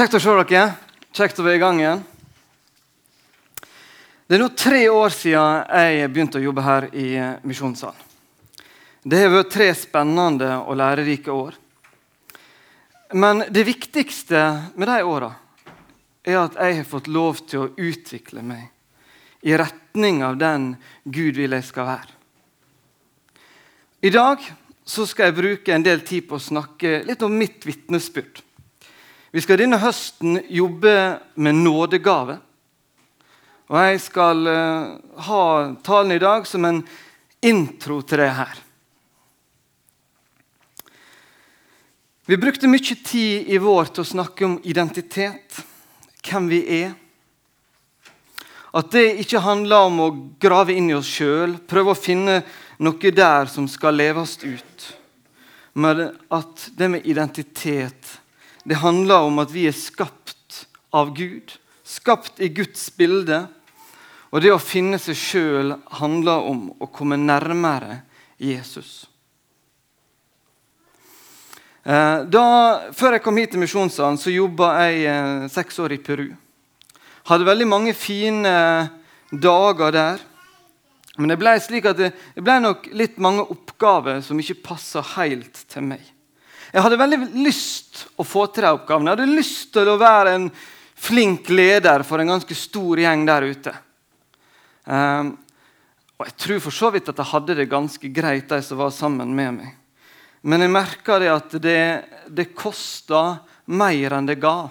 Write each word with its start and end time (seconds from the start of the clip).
Kjekt 0.00 0.14
å 0.16 0.18
se 0.24 0.32
dere. 0.48 0.60
Kjekt 1.12 1.40
å 1.42 1.44
være 1.44 1.58
i 1.58 1.60
gang 1.60 1.76
igjen. 1.82 1.98
Det 4.24 4.38
er 4.38 4.40
nå 4.40 4.46
tre 4.56 4.78
år 4.88 5.12
siden 5.12 5.74
jeg 5.76 6.08
begynte 6.14 6.40
å 6.40 6.44
jobbe 6.46 6.64
her 6.64 6.86
i 6.96 7.08
Misjonssalen. 7.44 8.06
Det 9.04 9.20
har 9.20 9.34
vært 9.34 9.52
tre 9.52 9.68
spennende 9.76 10.54
og 10.62 10.80
lærerike 10.80 11.36
år. 11.36 11.60
Men 13.12 13.44
det 13.52 13.66
viktigste 13.68 14.40
med 14.72 14.88
de 14.88 14.98
åra 15.04 15.34
er 16.24 16.40
at 16.46 16.56
jeg 16.56 16.80
har 16.80 16.90
fått 16.96 17.12
lov 17.12 17.44
til 17.44 17.66
å 17.66 17.70
utvikle 17.76 18.40
meg 18.40 18.70
i 19.44 19.52
retning 19.52 20.24
av 20.24 20.40
den 20.40 20.78
Gud 21.04 21.36
vil 21.44 21.60
jeg 21.60 21.68
skal 21.74 21.92
være. 21.92 22.20
I 24.00 24.16
dag 24.16 24.52
skal 24.88 25.28
jeg 25.28 25.42
bruke 25.44 25.76
en 25.76 25.84
del 25.84 26.00
tid 26.08 26.24
på 26.24 26.40
å 26.40 26.48
snakke 26.48 27.02
litt 27.04 27.20
om 27.20 27.36
mitt 27.36 27.68
vitnesbyrd. 27.68 28.46
Vi 29.30 29.42
skal 29.44 29.60
denne 29.62 29.78
høsten 29.78 30.40
jobbe 30.50 30.92
med 31.38 31.60
nådegave. 31.62 32.40
Og 33.70 33.76
jeg 33.78 34.00
skal 34.02 34.40
uh, 34.50 34.96
ha 35.26 35.42
talen 35.86 36.16
i 36.16 36.22
dag 36.22 36.46
som 36.50 36.64
en 36.66 36.80
intro 37.46 38.00
til 38.02 38.24
det 38.24 38.32
her. 38.34 38.56
Vi 42.26 42.38
brukte 42.38 42.70
mye 42.70 42.96
tid 43.06 43.46
i 43.50 43.58
vår 43.62 43.92
til 43.94 44.02
å 44.02 44.10
snakke 44.10 44.46
om 44.46 44.56
identitet, 44.66 45.60
hvem 46.26 46.48
vi 46.50 46.60
er. 46.80 46.90
At 48.74 48.90
det 48.94 49.22
ikke 49.22 49.42
handler 49.42 49.86
om 49.86 50.02
å 50.02 50.08
grave 50.42 50.74
inn 50.74 50.90
i 50.90 50.96
oss 50.98 51.10
sjøl, 51.10 51.56
prøve 51.70 51.94
å 51.94 51.98
finne 51.98 52.40
noe 52.82 53.14
der 53.14 53.50
som 53.50 53.66
skal 53.70 53.98
leves 53.98 54.36
ut. 54.42 54.86
Men 55.78 56.08
at 56.30 56.66
det 56.74 56.90
med 56.90 57.06
identitet 57.06 58.18
det 58.64 58.80
handler 58.82 59.26
om 59.28 59.40
at 59.40 59.52
vi 59.52 59.66
er 59.68 59.76
skapt 59.76 60.66
av 60.92 61.14
Gud, 61.16 61.54
skapt 61.86 62.40
i 62.42 62.50
Guds 62.52 62.90
bilde. 62.96 63.44
Og 64.30 64.44
det 64.44 64.52
å 64.54 64.62
finne 64.62 64.98
seg 65.02 65.18
sjøl 65.18 65.74
handler 65.98 66.50
om 66.50 66.68
å 66.78 66.90
komme 66.92 67.18
nærmere 67.18 68.02
Jesus. 68.40 69.08
Eh, 71.82 72.18
da, 72.28 72.44
før 72.92 73.16
jeg 73.16 73.24
kom 73.24 73.40
hit 73.40 73.54
til 73.54 73.62
Misjonssalen, 73.62 74.20
så 74.20 74.32
jobba 74.32 74.74
jeg 74.84 75.06
eh, 75.08 75.48
seks 75.50 75.80
år 75.80 75.96
i 75.96 76.02
Peru. 76.04 76.28
Hadde 77.30 77.48
veldig 77.48 77.68
mange 77.68 77.94
fine 77.96 78.52
dager 79.30 79.94
der. 79.94 80.22
Men 81.18 81.32
det 81.32 81.40
ble 81.40 81.56
slik 81.60 81.88
at 81.90 81.98
det, 81.98 82.12
det 82.36 82.44
ble 82.44 82.60
nok 82.62 82.86
litt 82.96 83.18
mange 83.22 83.44
oppgaver 83.50 84.22
som 84.24 84.38
ikke 84.40 84.60
passa 84.70 85.02
helt 85.16 85.64
til 85.72 85.88
meg. 85.90 86.04
Jeg 86.70 86.84
hadde 86.84 87.00
veldig 87.00 87.18
lyst 87.42 88.04
å 88.14 88.24
få 88.26 88.44
til 88.54 88.64
de 88.66 88.70
oppgavene. 88.76 89.10
Jeg 89.10 89.18
hadde 89.18 89.38
lyst 89.40 89.72
til 89.74 89.90
å 89.90 89.98
være 89.98 90.34
en 90.38 90.48
flink 91.00 91.48
leder 91.50 92.04
for 92.06 92.22
en 92.22 92.30
ganske 92.36 92.54
stor 92.54 93.00
gjeng 93.02 93.24
der 93.26 93.46
ute. 93.50 93.72
Um, 94.84 95.32
og 96.20 96.26
Jeg 96.28 96.36
tror 96.44 96.62
for 96.66 96.76
så 96.76 96.90
vidt 96.94 97.08
at 97.10 97.18
jeg 97.18 97.32
hadde 97.32 97.56
det 97.58 97.70
ganske 97.70 98.12
greit, 98.12 98.48
de 98.48 98.60
som 98.62 98.78
var 98.78 98.92
sammen 98.94 99.34
med 99.34 99.54
meg. 99.56 99.76
Men 100.42 100.62
jeg 100.62 100.72
merka 100.72 101.18
at 101.32 101.56
det, 101.60 101.80
det 102.28 102.52
kosta 102.54 103.40
mer 103.72 104.16
enn 104.16 104.28
det 104.28 104.38
ga. 104.40 104.70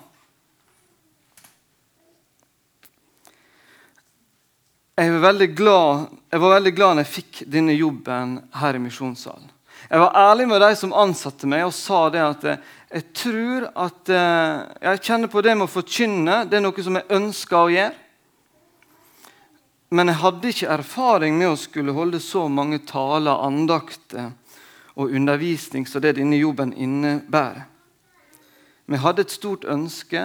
Jeg 5.00 5.14
var, 5.16 5.22
veldig 5.30 5.52
glad, 5.56 6.08
jeg 6.32 6.44
var 6.44 6.56
veldig 6.58 6.76
glad 6.76 6.98
når 6.98 7.06
jeg 7.06 7.14
fikk 7.14 7.44
denne 7.48 7.76
jobben 7.78 8.36
her 8.60 8.76
i 8.76 8.82
Misjonssalen. 8.84 9.48
Jeg 9.90 10.00
var 10.04 10.14
ærlig 10.14 10.46
med 10.48 10.62
de 10.62 10.76
som 10.78 10.92
ansatte 10.94 11.48
meg, 11.50 11.64
og 11.66 11.74
sa 11.74 12.04
det 12.14 12.22
at 12.22 12.44
jeg 12.90 13.06
tror 13.18 13.66
at 13.74 14.12
eh, 14.14 14.60
Jeg 14.86 15.02
kjenner 15.08 15.30
på 15.30 15.42
det 15.42 15.56
med 15.58 15.66
å 15.66 15.72
forkynne. 15.72 16.44
Det 16.46 16.60
er 16.60 16.64
noe 16.66 16.86
som 16.86 16.98
jeg 17.00 17.10
ønsker 17.18 17.58
å 17.58 17.72
gjøre. 17.74 17.96
Men 19.90 20.12
jeg 20.12 20.22
hadde 20.22 20.52
ikke 20.54 20.70
erfaring 20.76 21.40
med 21.40 21.50
å 21.50 21.58
skulle 21.58 21.96
holde 21.98 22.22
så 22.22 22.44
mange 22.46 22.84
taler, 22.86 23.42
andakter 23.42 24.30
og 24.94 25.16
undervisning 25.18 25.88
som 25.90 26.04
det 26.04 26.20
denne 26.20 26.38
jobben 26.38 26.76
innebærer. 26.78 27.66
Jeg 28.90 29.02
hadde 29.02 29.26
et 29.26 29.34
stort 29.34 29.66
ønske, 29.70 30.22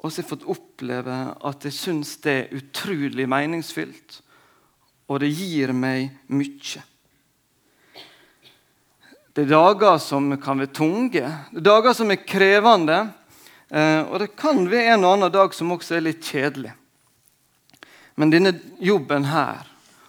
og 0.00 0.08
så 0.08 0.20
har 0.20 0.24
jeg 0.24 0.30
fått 0.34 0.48
oppleve 0.48 1.16
at 1.48 1.64
jeg 1.64 1.76
syns 1.76 2.14
det 2.24 2.36
er 2.36 2.54
utrolig 2.60 3.28
meningsfylt. 3.28 4.20
Og 5.08 5.20
det 5.24 5.32
gir 5.32 5.72
meg 5.76 6.12
mye. 6.28 6.84
Det 9.32 9.44
er 9.44 9.52
dager 9.52 9.98
som 10.02 10.32
kan 10.42 10.58
være 10.58 10.74
tunge, 10.74 11.22
det 11.52 11.60
er 11.60 11.66
dager 11.66 11.94
som 11.94 12.10
er 12.10 12.22
krevende. 12.26 12.98
Eh, 13.70 14.02
og 14.02 14.18
det 14.18 14.32
kan 14.34 14.64
være 14.66 14.96
en 14.96 15.04
og 15.06 15.14
annen 15.14 15.32
dag 15.32 15.54
som 15.54 15.70
også 15.70 15.96
er 15.96 16.08
litt 16.08 16.24
kjedelig. 16.26 16.72
Men 18.18 18.32
denne 18.32 18.52
jobben 18.82 19.28
her, 19.30 19.68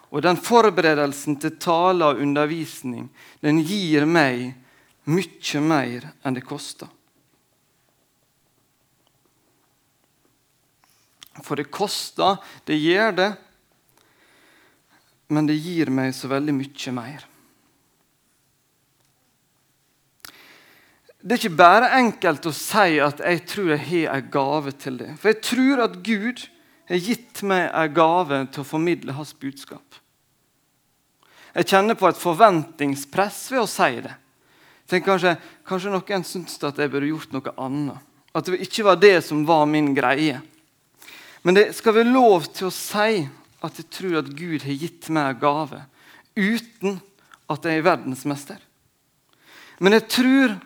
og 0.09 0.25
den 0.25 0.39
forberedelsen 0.41 1.37
til 1.39 1.53
tale 1.61 2.09
og 2.09 2.23
undervisning, 2.23 3.05
den 3.45 3.61
gir 3.61 4.07
meg 4.09 4.49
mye 5.05 5.61
mer 5.61 6.09
enn 6.25 6.35
det 6.35 6.43
koster. 6.45 6.89
For 11.41 11.57
det 11.57 11.71
koster, 11.71 12.41
det 12.67 12.81
gjør 12.81 13.15
det, 13.17 13.31
men 15.31 15.47
det 15.47 15.61
gir 15.61 15.93
meg 15.93 16.11
så 16.17 16.27
veldig 16.27 16.57
mye 16.57 16.95
mer. 16.97 17.30
Det 21.21 21.35
er 21.35 21.37
ikke 21.37 21.59
bare 21.59 21.91
enkelt 21.99 22.47
å 22.49 22.53
si 22.55 22.97
at 23.03 23.19
jeg 23.21 23.43
tror 23.49 23.75
jeg 23.75 23.83
har 23.85 24.17
en 24.17 24.29
gave 24.33 24.71
til 24.73 24.95
det. 24.97 25.11
For 25.21 25.29
jeg 25.29 25.41
tror 25.45 25.83
at 25.85 25.99
Gud 26.01 26.47
har 26.89 27.03
gitt 27.05 27.43
meg 27.45 27.67
en 27.69 27.93
gave 27.93 28.39
til 28.49 28.63
å 28.63 28.67
formidle 28.67 29.13
hans 29.13 29.35
budskap. 29.37 29.99
Jeg 31.53 31.67
kjenner 31.67 31.97
på 31.99 32.07
et 32.09 32.19
forventningspress 32.19 33.43
ved 33.53 33.61
å 33.61 33.69
si 33.69 33.99
det. 34.01 34.15
Kanskje, 35.05 35.35
kanskje, 35.67 35.91
noen 35.93 36.25
syns 36.27 36.57
at 36.67 36.79
jeg 36.81 36.91
burde 36.91 37.11
gjort 37.11 37.35
noe 37.35 37.53
annet. 37.63 38.09
At 38.35 38.47
det 38.47 38.63
ikke 38.65 38.87
var 38.87 38.97
det 38.99 39.19
som 39.27 39.45
var 39.47 39.67
min 39.69 39.91
greie. 39.95 40.39
Men 41.45 41.57
det 41.57 41.69
skal 41.77 41.99
være 41.99 42.11
lov 42.11 42.49
til 42.55 42.69
å 42.69 42.73
si 42.73 43.21
at 43.61 43.77
jeg 43.77 43.87
tror 43.93 44.17
at 44.23 44.33
Gud 44.33 44.65
har 44.65 44.81
gitt 44.83 45.09
meg 45.13 45.35
en 45.35 45.41
gave 45.41 45.85
uten 46.33 46.99
at 47.51 47.67
jeg 47.67 47.77
er 47.79 47.85
verdensmester. 47.85 48.59
Men 49.83 49.99
jeg 49.99 50.07
tror 50.11 50.57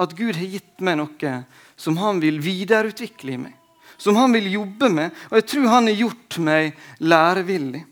at 0.00 0.16
Gud 0.16 0.36
har 0.36 0.48
gitt 0.48 0.82
meg 0.84 0.98
noe 1.00 1.32
som 1.76 1.98
han 2.00 2.20
vil 2.22 2.40
videreutvikle 2.42 3.36
i 3.36 3.40
meg. 3.40 3.54
Som 4.00 4.16
han 4.16 4.32
vil 4.32 4.48
jobbe 4.52 4.88
med. 4.88 5.16
Og 5.28 5.40
jeg 5.40 5.48
tror 5.52 5.72
han 5.74 5.90
har 5.90 5.98
gjort 5.98 6.38
meg 6.40 6.78
lærevillig. 7.04 7.82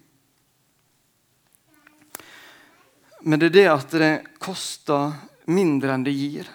Men 3.28 3.40
det 3.40 3.50
er 3.50 3.56
det 3.58 3.66
at 3.68 3.96
det 4.00 4.12
koster 4.40 5.12
mindre 5.52 5.92
enn 5.92 6.06
det 6.06 6.14
gir. 6.16 6.48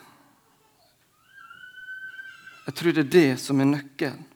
Jeg 2.64 2.78
tror 2.80 2.96
det 2.96 3.04
er 3.04 3.14
det 3.14 3.32
som 3.44 3.60
er 3.60 3.70
nøkkelen. 3.74 4.30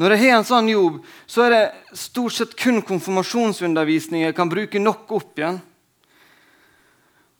Når 0.00 0.14
jeg 0.14 0.20
har 0.22 0.38
en 0.38 0.46
sånn 0.48 0.68
jobb, 0.72 0.94
så 1.28 1.42
er 1.44 1.52
det 1.52 1.96
stort 2.00 2.32
sett 2.32 2.54
kun 2.56 2.80
konfirmasjonsundervisning 2.88 4.22
jeg 4.24 4.36
kan 4.38 4.48
bruke 4.48 4.80
nok 4.80 5.10
opp 5.12 5.36
igjen. 5.36 5.58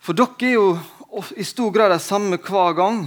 For 0.04 0.16
dere 0.16 0.44
er 0.44 0.52
jo 0.58 0.66
i 1.36 1.44
stor 1.44 1.70
grad 1.74 1.90
det 1.90 2.02
samme 2.04 2.38
hver 2.38 2.76
gang. 2.78 3.00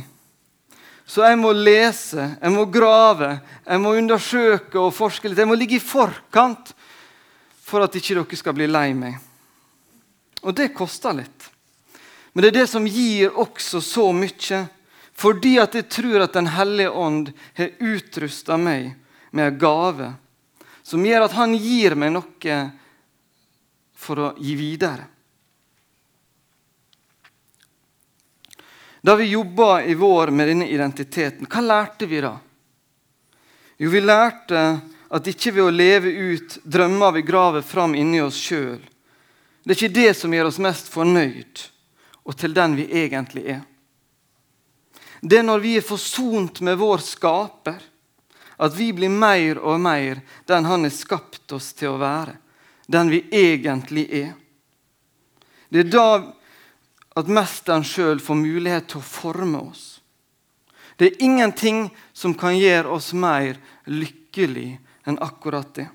Så 1.06 1.24
jeg 1.26 1.38
må 1.40 1.52
lese, 1.56 2.30
jeg 2.40 2.52
må 2.54 2.66
grave, 2.72 3.38
jeg 3.66 3.82
må 3.84 3.96
undersøke 4.00 4.80
og 4.80 4.96
forske 4.96 5.28
litt. 5.30 5.40
Jeg 5.40 5.50
må 5.50 5.58
ligge 5.60 5.78
i 5.78 5.84
forkant 5.84 6.72
for 7.64 7.84
at 7.84 7.96
ikke 7.96 8.16
dere 8.22 8.40
skal 8.40 8.56
bli 8.56 8.70
lei 8.72 8.90
meg. 8.96 9.18
Og 10.44 10.56
det 10.56 10.74
koster 10.76 11.16
litt. 11.16 11.50
Men 12.34 12.44
det 12.44 12.52
er 12.54 12.60
det 12.62 12.70
som 12.72 12.88
gir 12.88 13.36
også 13.40 13.82
så 13.84 14.10
mye. 14.16 14.64
Fordi 15.14 15.58
at 15.62 15.76
jeg 15.78 15.90
tror 15.94 16.24
at 16.26 16.34
Den 16.34 16.50
hellige 16.56 16.90
ånd 16.90 17.32
har 17.54 17.76
utrusta 17.80 18.58
meg 18.58 18.96
med 19.32 19.48
en 19.48 19.60
gave 19.60 20.14
som 20.84 21.06
gjør 21.06 21.28
at 21.28 21.36
han 21.38 21.54
gir 21.56 21.96
meg 21.96 22.12
noe 22.12 22.58
for 23.96 24.20
å 24.20 24.32
gi 24.42 24.56
videre. 24.60 25.08
Da 29.04 29.16
vi 29.16 29.26
jobba 29.26 29.84
i 29.84 29.94
vår 29.94 30.28
med 30.32 30.48
denne 30.48 30.70
identiteten, 30.72 31.48
hva 31.52 31.62
lærte 31.62 32.08
vi 32.08 32.22
da? 32.24 32.38
Jo, 33.76 33.90
vi 33.92 34.00
lærte 34.00 34.62
at 35.12 35.28
ikke 35.28 35.52
ved 35.58 35.66
å 35.66 35.74
leve 35.74 36.12
ut 36.32 36.56
drømmer 36.64 37.18
vi 37.18 37.24
graver 37.28 37.66
fram 37.68 37.98
inni 38.00 38.22
oss 38.24 38.38
sjøl. 38.40 38.80
Det 39.64 39.74
er 39.74 39.76
ikke 39.76 39.98
det 39.98 40.14
som 40.16 40.32
gjør 40.32 40.48
oss 40.48 40.60
mest 40.64 40.88
fornøyd 40.94 41.66
og 42.24 42.38
til 42.40 42.56
den 42.56 42.78
vi 42.80 42.86
egentlig 43.04 43.44
er. 43.58 43.66
Det 45.20 45.42
er 45.42 45.44
når 45.50 45.60
vi 45.66 45.74
er 45.78 45.84
forsont 45.84 46.62
med 46.64 46.80
vår 46.80 47.04
skaper, 47.04 47.82
at 48.56 48.78
vi 48.78 48.88
blir 48.96 49.12
mer 49.12 49.60
og 49.60 49.84
mer 49.84 50.22
den 50.48 50.64
han 50.64 50.88
har 50.88 50.96
skapt 50.96 51.52
oss 51.52 51.74
til 51.76 51.92
å 51.92 52.00
være. 52.00 52.38
Den 52.88 53.12
vi 53.12 53.20
egentlig 53.36 54.08
er. 54.16 54.32
Det 55.68 55.84
er 55.84 55.92
da 55.92 56.08
at 57.14 57.30
mesteren 57.30 57.86
sjøl 57.86 58.22
får 58.22 58.40
mulighet 58.40 58.88
til 58.90 59.02
å 59.02 59.06
forme 59.06 59.62
oss. 59.70 59.84
Det 60.98 61.10
er 61.10 61.26
ingenting 61.26 61.88
som 62.14 62.36
kan 62.38 62.58
gjøre 62.58 62.94
oss 62.96 63.12
mer 63.18 63.58
lykkelig 63.90 64.78
enn 65.10 65.20
akkurat 65.22 65.74
det. 65.76 65.88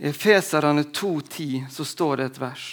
I 0.00 0.08
Efeserane 0.12 0.86
2,10 0.96 1.68
så 1.72 1.84
står 1.84 2.16
det 2.16 2.28
et 2.30 2.40
vers. 2.40 2.68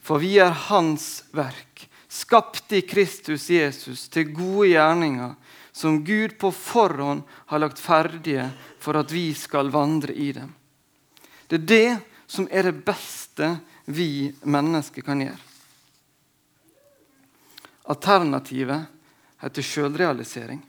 For 0.00 0.20
vi 0.22 0.38
er 0.40 0.54
Hans 0.68 1.24
verk, 1.36 1.84
skapt 2.08 2.72
i 2.72 2.80
Kristus 2.88 3.50
Jesus 3.52 4.06
til 4.12 4.32
gode 4.32 4.70
gjerninger, 4.70 5.34
som 5.72 6.00
Gud 6.04 6.38
på 6.40 6.50
forhånd 6.54 7.26
har 7.52 7.60
lagt 7.60 7.78
ferdige 7.78 8.48
for 8.80 8.96
at 8.98 9.12
vi 9.12 9.30
skal 9.36 9.68
vandre 9.70 10.16
i 10.16 10.30
dem. 10.32 10.54
Det 11.48 11.60
er 11.60 11.68
det 11.68 11.90
som 12.28 12.48
er 12.50 12.68
det 12.68 12.80
beste 12.84 13.52
vi 13.84 14.30
mennesker 14.44 15.04
kan 15.04 15.20
gjøre. 15.22 15.47
Alternativet 17.88 18.84
heter 19.40 19.64
sjølrealisering. 19.64 20.60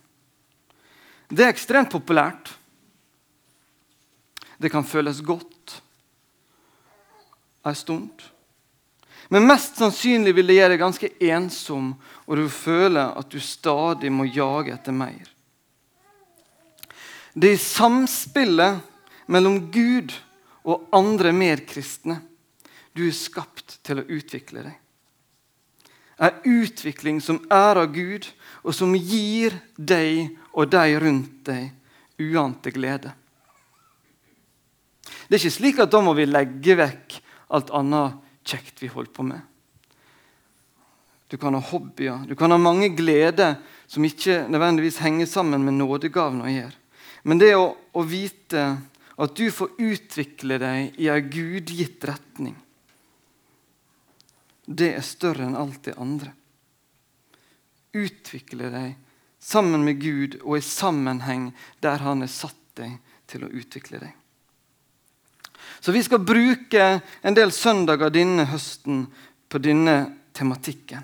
Det 1.30 1.46
er 1.46 1.52
ekstremt 1.54 1.92
populært. 1.92 2.54
Det 4.60 4.72
kan 4.72 4.88
føles 4.88 5.22
godt 5.24 5.80
ei 7.68 7.76
stund. 7.76 8.24
Men 9.30 9.46
mest 9.46 9.78
sannsynlig 9.78 10.34
vil 10.36 10.50
det 10.50 10.56
gjøre 10.58 10.74
deg 10.74 10.82
ganske 10.82 11.10
ensom, 11.30 11.92
og 12.26 12.40
du 12.40 12.48
føler 12.50 13.14
at 13.20 13.30
du 13.30 13.38
stadig 13.44 14.10
må 14.12 14.26
jage 14.26 14.74
etter 14.74 14.96
mer. 14.96 15.28
Det 17.38 17.54
er 17.54 17.62
samspillet 17.62 18.80
mellom 19.30 19.60
Gud 19.72 20.16
og 20.66 20.90
andre 20.96 21.32
mer 21.36 21.62
kristne 21.68 22.18
du 22.98 23.06
er 23.06 23.16
skapt 23.16 23.78
til 23.86 24.02
å 24.02 24.08
utvikle 24.10 24.66
deg. 24.66 24.78
En 26.20 26.36
utvikling 26.44 27.22
som 27.24 27.40
ærer 27.52 27.88
Gud, 27.96 28.28
og 28.64 28.76
som 28.76 28.96
gir 28.96 29.56
deg 29.76 30.36
og 30.52 30.68
de 30.72 31.00
rundt 31.00 31.46
deg 31.48 31.72
uante 32.20 32.74
glede. 32.76 33.14
Det 35.30 35.38
er 35.38 35.40
ikke 35.40 35.56
slik 35.56 35.80
at 35.80 35.92
da 35.94 36.02
må 36.04 36.16
vi 36.18 36.28
legge 36.28 36.76
vekk 36.76 37.20
alt 37.56 37.72
annet 37.76 38.20
kjekt 38.50 38.82
vi 38.84 38.92
holder 38.92 39.14
på 39.16 39.26
med. 39.30 39.40
Du 41.30 41.38
kan 41.38 41.54
ha 41.54 41.62
hobbyer, 41.62 42.26
du 42.26 42.36
kan 42.36 42.52
ha 42.52 42.58
mange 42.58 42.90
gleder 42.98 43.60
som 43.88 44.06
ikke 44.06 44.48
nødvendigvis 44.50 45.00
henger 45.06 45.30
sammen 45.30 45.64
med 45.66 45.78
nådegaven 45.78 46.42
å 46.42 46.50
gjøre. 46.50 46.76
Men 47.24 47.42
det 47.42 47.52
å, 47.56 47.68
å 47.94 48.02
vite 48.06 48.64
at 49.20 49.36
du 49.38 49.50
får 49.54 49.76
utvikle 49.78 50.58
deg 50.62 51.00
i 51.00 51.10
en 51.12 51.30
gudgitt 51.30 52.06
retning 52.08 52.58
det 54.70 54.92
er 54.94 55.06
større 55.06 55.48
enn 55.48 55.58
alt 55.58 55.82
det 55.88 55.98
andre. 55.98 56.32
Utvikle 57.98 58.70
deg 58.70 58.96
sammen 59.42 59.82
med 59.88 59.98
Gud 60.04 60.38
og 60.44 60.60
i 60.60 60.66
sammenheng 60.66 61.50
der 61.82 62.04
Han 62.06 62.22
har 62.22 62.30
satt 62.30 62.58
deg 62.78 63.00
til 63.30 63.46
å 63.46 63.50
utvikle 63.50 64.02
deg. 64.04 64.14
Så 65.80 65.94
vi 65.96 66.04
skal 66.04 66.22
bruke 66.22 67.00
en 67.00 67.38
del 67.38 67.54
søndager 67.56 68.12
denne 68.14 68.46
høsten 68.52 69.08
på 69.50 69.62
denne 69.64 69.96
tematikken. 70.38 71.02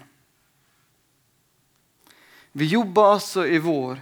Vi 2.56 2.70
jobber 2.72 3.16
altså 3.16 3.48
i 3.48 3.58
vår 3.60 3.98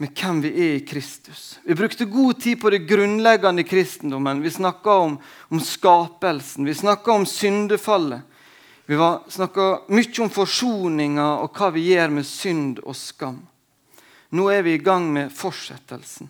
med 0.00 0.16
hvem 0.16 0.40
vi 0.40 0.50
er 0.56 0.74
i 0.78 0.84
Kristus. 0.88 1.58
Vi 1.62 1.76
brukte 1.76 2.08
god 2.08 2.40
tid 2.40 2.60
på 2.60 2.70
det 2.72 2.86
grunnleggende 2.88 3.62
i 3.62 3.68
kristendommen. 3.68 4.40
Vi 4.42 4.50
snakka 4.50 4.96
om, 5.04 5.18
om 5.52 5.60
skapelsen, 5.60 6.64
vi 6.64 6.74
snakka 6.74 7.12
om 7.12 7.26
syndefallet. 7.28 8.24
Vi 8.90 8.96
snakka 9.28 9.82
mye 9.86 10.22
om 10.24 10.30
forsoninga 10.34 11.24
og 11.44 11.54
hva 11.54 11.68
vi 11.70 11.84
gjør 11.92 12.10
med 12.10 12.26
synd 12.26 12.80
og 12.82 12.96
skam. 12.98 13.36
Nå 14.34 14.48
er 14.50 14.64
vi 14.66 14.72
i 14.74 14.80
gang 14.82 15.04
med 15.14 15.30
fortsettelsen. 15.30 16.26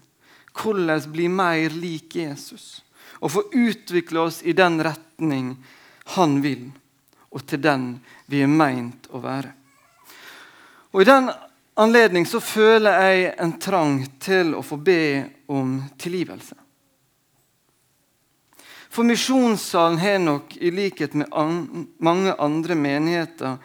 Hvordan 0.53 1.07
bli 1.09 1.31
mer 1.33 1.73
lik 1.73 2.19
Jesus. 2.21 2.83
Og 3.25 3.33
få 3.33 3.47
utvikle 3.49 4.27
oss 4.27 4.43
i 4.45 4.53
den 4.53 4.77
retning 4.85 5.55
han 6.19 6.37
vil, 6.45 6.69
og 7.33 7.47
til 7.49 7.65
den 7.65 7.95
vi 8.29 8.45
er 8.45 8.53
meint 8.53 9.09
å 9.09 9.25
være. 9.25 9.57
Og 10.93 11.01
I 11.01 11.09
den 11.09 11.33
anledning 11.81 12.29
så 12.29 12.45
føler 12.45 13.07
jeg 13.07 13.37
en 13.41 13.57
trang 13.57 14.03
til 14.21 14.53
å 14.53 14.61
få 14.61 14.77
be 14.77 15.05
om 15.49 15.79
tilgivelse. 15.97 16.61
For 18.91 19.07
misjonssalen 19.07 20.01
har 20.03 20.19
nok, 20.19 20.57
i 20.57 20.71
likhet 20.75 21.15
med 21.15 21.31
an 21.31 21.87
mange 22.03 22.35
andre 22.43 22.75
menigheter, 22.75 23.61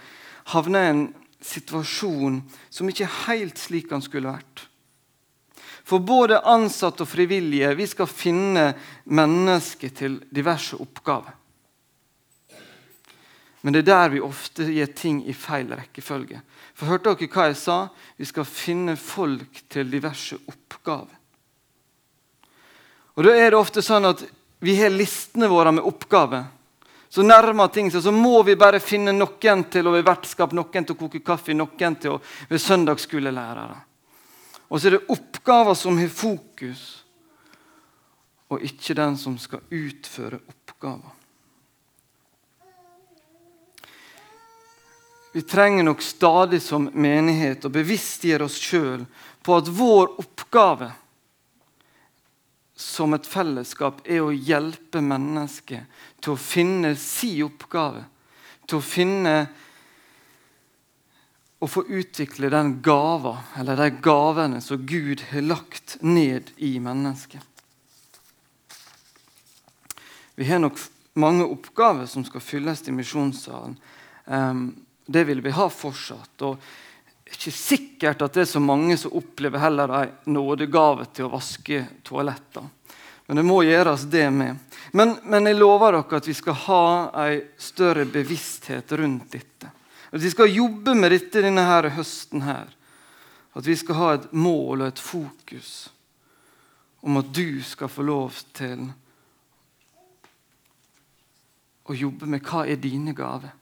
havna 0.54 0.84
i 0.84 0.92
en 0.92 1.06
situasjon 1.42 2.44
som 2.70 2.90
ikke 2.90 3.08
er 3.08 3.18
helt 3.26 3.58
slik 3.58 3.90
han 3.94 4.06
skulle 4.06 4.30
vært. 4.30 4.68
For 5.86 6.02
både 6.02 6.44
ansatte 6.50 7.06
og 7.06 7.10
frivillige 7.10 7.74
vi 7.78 7.90
skal 7.90 8.10
finne 8.10 8.68
mennesker 9.06 9.92
til 9.98 10.20
diverse 10.34 10.78
oppgaver. 10.82 11.34
Men 13.66 13.74
det 13.74 13.82
er 13.82 13.90
der 13.90 14.10
vi 14.14 14.22
ofte 14.22 14.66
gir 14.70 14.90
ting 14.94 15.24
i 15.26 15.34
feil 15.34 15.72
rekkefølge. 15.74 16.38
For 16.78 16.90
Hørte 16.90 17.16
dere 17.16 17.30
hva 17.34 17.48
jeg 17.50 17.58
sa? 17.58 17.78
Vi 18.18 18.26
skal 18.30 18.46
finne 18.46 18.94
folk 18.94 19.64
til 19.74 19.90
diverse 19.90 20.38
oppgaver. 20.38 21.14
Og 23.16 23.24
Da 23.24 23.32
er 23.34 23.50
det 23.50 23.58
ofte 23.58 23.82
sånn 23.82 24.06
at 24.06 24.22
vi 24.60 24.76
har 24.82 24.90
listene 24.90 25.48
våre 25.48 25.72
med 25.72 25.84
oppgaver. 25.84 26.46
Så 27.10 27.24
nærmer 27.24 27.68
ting 27.72 27.92
seg, 27.92 28.02
så 28.04 28.12
må 28.12 28.42
vi 28.44 28.58
bare 28.60 28.82
finne 28.84 29.14
noen 29.16 29.66
til 29.72 29.88
å 29.88 29.94
være 29.94 30.08
vertskap, 30.10 30.52
noen 30.56 30.86
til 30.86 30.96
å 30.96 31.00
koke 31.00 31.22
kaffe, 31.24 31.54
noen 31.56 31.96
til 32.02 32.16
å 32.16 32.22
være 32.50 32.60
søndagsskolelærere. 32.60 33.78
Og 34.68 34.82
så 34.82 34.90
er 34.90 34.98
det 34.98 35.14
oppgaver 35.14 35.78
som 35.80 36.00
har 36.02 36.10
fokus, 36.12 36.82
og 38.52 38.66
ikke 38.66 38.98
den 38.98 39.16
som 39.18 39.38
skal 39.40 39.64
utføre 39.70 40.42
oppgaver. 40.42 41.14
Vi 45.36 45.42
trenger 45.44 45.84
nok 45.84 46.04
stadig 46.04 46.62
som 46.64 46.90
menighet 46.94 47.66
å 47.68 47.72
bevisstgjøre 47.74 48.46
oss 48.48 48.56
sjøl 48.56 49.02
på 49.44 49.58
at 49.58 49.68
vår 49.68 50.14
oppgave 50.24 50.94
som 52.76 53.16
et 53.16 53.28
fellesskap 53.28 54.02
er 54.04 54.22
å 54.22 54.34
hjelpe 54.36 55.00
mennesket 55.04 55.88
til 56.20 56.36
å 56.36 56.40
finne 56.40 56.96
si 57.00 57.38
oppgave. 57.46 58.04
Til 58.68 58.82
å 58.82 58.86
finne 58.86 59.36
og 61.64 61.72
få 61.72 61.86
utvikle 61.88 62.52
den 62.52 62.76
gava, 62.84 63.38
eller 63.58 63.80
de 63.80 63.88
gavene 64.04 64.60
som 64.62 64.84
Gud 64.86 65.24
har 65.32 65.46
lagt 65.48 65.98
ned 66.04 66.52
i 66.62 66.76
mennesket. 66.84 67.42
Vi 70.36 70.46
har 70.50 70.60
nok 70.60 70.78
mange 71.16 71.48
oppgaver 71.48 72.10
som 72.12 72.26
skal 72.28 72.44
fylles 72.44 72.84
i 72.88 72.94
misjonssalen. 72.94 73.78
Ehm, 74.28 74.66
det 75.08 75.24
vil 75.30 75.42
vi 75.42 75.56
ha 75.56 75.70
fortsatt. 75.70 76.42
og 76.42 76.60
ikke 77.26 77.52
sikkert 77.52 78.22
at 78.22 78.36
det 78.36 78.44
er 78.44 78.50
så 78.50 78.62
mange 78.62 78.98
som 79.02 79.16
opplever 79.18 79.62
heller 79.64 79.92
en 79.98 80.34
nådegave 80.36 81.08
til 81.14 81.26
å 81.28 81.34
vaske 81.34 81.82
toaletter. 82.06 82.68
Men 83.26 83.40
det 83.40 83.46
må 83.48 83.64
gjøres, 83.66 84.06
det 84.14 84.28
med. 84.30 84.60
Men, 84.94 85.16
men 85.26 85.50
jeg 85.50 85.58
lover 85.58 85.98
dere 85.98 86.20
at 86.20 86.28
vi 86.30 86.36
skal 86.38 86.60
ha 86.68 86.84
en 87.26 87.42
større 87.58 88.06
bevissthet 88.06 88.94
rundt 89.00 89.32
dette. 89.34 89.72
At 90.14 90.22
vi 90.22 90.30
skal 90.30 90.54
jobbe 90.54 90.94
med 90.94 91.12
dette 91.12 91.42
denne 91.42 91.66
her 91.66 91.90
høsten. 91.98 92.46
her. 92.46 92.70
At 93.56 93.66
vi 93.66 93.76
skal 93.76 93.96
ha 93.96 94.14
et 94.14 94.30
mål 94.34 94.84
og 94.84 94.88
et 94.88 95.02
fokus 95.02 95.90
om 97.06 97.18
at 97.18 97.34
du 97.34 97.62
skal 97.64 97.90
få 97.90 98.02
lov 98.06 98.38
til 98.54 98.88
å 101.86 101.94
jobbe 101.94 102.30
med 102.30 102.42
hva 102.46 102.64
er 102.66 102.82
dine 102.82 103.14
gaver. 103.14 103.54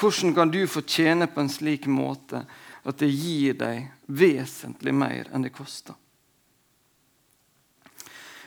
Hvordan 0.00 0.34
kan 0.36 0.52
du 0.52 0.60
få 0.68 0.82
tjene 0.84 1.28
på 1.28 1.40
en 1.40 1.48
slik 1.52 1.88
måte 1.88 2.44
at 2.82 2.98
det 2.98 3.10
gir 3.10 3.56
deg 3.60 3.90
vesentlig 4.06 4.94
mer 4.96 5.28
enn 5.32 5.44
det 5.44 5.52
koster. 5.54 5.94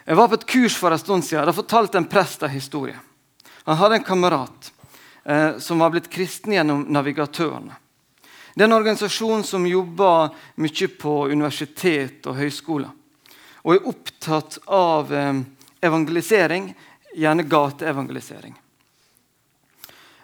Jeg 0.03 0.19
var 0.19 0.27
på 0.27 0.35
et 0.39 0.47
kurs 0.49 0.75
for 0.75 0.91
en 0.91 0.99
stund 0.99 1.23
siden. 1.23 1.45
Da 1.47 1.55
fortalte 1.55 1.97
en 1.97 2.09
prest 2.09 2.43
en 2.43 2.51
historie. 2.51 2.97
Han 3.63 3.79
hadde 3.79 4.01
en 4.01 4.03
kamerat 4.03 4.73
eh, 5.23 5.57
som 5.57 5.79
var 5.79 5.93
blitt 5.93 6.09
kristen 6.11 6.53
gjennom 6.53 6.83
Navigatørene. 6.91 7.77
Det 8.53 8.61
er 8.61 8.67
en 8.67 8.75
organisasjon 8.75 9.45
som 9.47 9.63
jobber 9.65 10.33
mye 10.61 10.89
på 10.99 11.13
universitet 11.31 12.27
og 12.29 12.37
høyskoler. 12.37 12.91
Og 13.63 13.77
er 13.77 13.87
opptatt 13.87 14.59
av 14.67 15.13
eh, 15.13 15.39
evangelisering, 15.81 16.73
gjerne 17.15 17.47
gateevangelisering. 17.47 18.57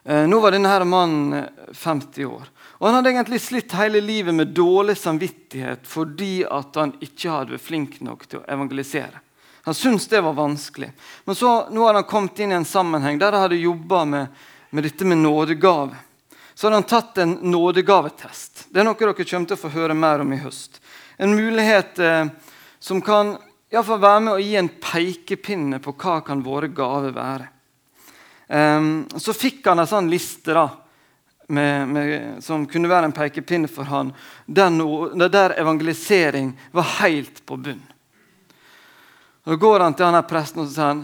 Eh, 0.03 0.27
nå 0.27 0.39
var 0.39 0.51
denne 0.51 0.69
her 0.69 0.85
mannen 0.87 1.45
50 1.73 2.21
eh, 2.21 2.31
år. 2.31 2.49
Og 2.79 2.87
Han 2.87 2.95
hadde 2.95 3.09
egentlig 3.09 3.41
slitt 3.41 3.73
hele 3.75 4.01
livet 4.01 4.35
med 4.35 4.53
dårlig 4.55 4.97
samvittighet 4.97 5.87
fordi 5.87 6.45
han 6.47 6.93
ikke 7.03 7.33
hadde 7.33 7.57
vært 7.57 7.65
flink 7.65 7.97
nok 8.01 8.27
til 8.27 8.39
å 8.39 8.45
evangelisere. 8.47 9.19
Han 9.67 9.75
syntes 9.75 10.07
det 10.07 10.21
var 10.23 10.33
vanskelig. 10.33 10.91
Men 11.25 11.35
så, 11.35 11.67
nå 11.69 11.83
hadde 11.85 11.99
han 11.99 12.07
kommet 12.09 12.39
inn 12.39 12.55
i 12.55 12.59
en 12.61 12.65
sammenheng 12.65 13.19
der 13.19 13.35
han 13.35 13.43
hadde 13.47 13.59
jobba 13.59 14.05
med, 14.05 14.39
med, 14.69 14.87
dette 14.87 15.05
med 15.05 15.19
nådegave. 15.19 15.97
så 16.55 16.67
hadde 16.67 16.75
han 16.75 16.83
tatt 16.83 17.17
en 17.17 17.37
nådegavetest. 17.51 18.65
Det 18.69 18.79
er 18.79 18.87
noe 18.87 18.95
dere 18.99 19.13
kommer 19.13 19.51
til 19.51 19.59
å 19.59 19.61
få 19.61 19.75
høre 19.75 19.93
mer 19.93 20.23
om 20.23 20.33
i 20.33 20.39
høst. 20.39 20.79
En 21.17 21.35
mulighet 21.35 21.99
eh, 21.99 22.25
som 22.79 23.01
kan 23.01 23.35
i 23.69 23.83
fall 23.83 23.99
være 24.01 24.19
med 24.25 24.33
å 24.33 24.41
gi 24.41 24.55
en 24.57 24.71
pekepinne 24.81 25.77
på 25.83 25.93
hva 25.99 26.21
kan 26.25 26.39
våre 26.41 26.71
gaver 26.71 27.11
være. 27.13 27.49
Um, 28.49 29.05
så 29.21 29.33
fikk 29.37 29.67
han 29.69 29.77
en 29.77 29.89
sånn 29.89 30.07
liste 30.09 30.55
da, 30.57 30.65
med, 31.53 31.89
med, 31.93 32.43
som 32.43 32.63
kunne 32.69 32.89
være 32.89 33.09
en 33.09 33.13
pekepinn 33.13 33.67
for 33.69 33.85
han, 33.89 34.09
der, 34.45 34.73
der 35.29 35.53
evangelisering 35.61 36.55
var 36.73 36.87
helt 36.99 37.43
på 37.45 37.59
bunn. 37.61 37.83
Da 39.45 39.55
går 39.55 39.85
han 39.85 39.93
til 39.93 40.09
han 40.09 40.25
presten 40.29 40.63
og 40.63 40.71
sier 40.71 40.91
han, 40.91 41.03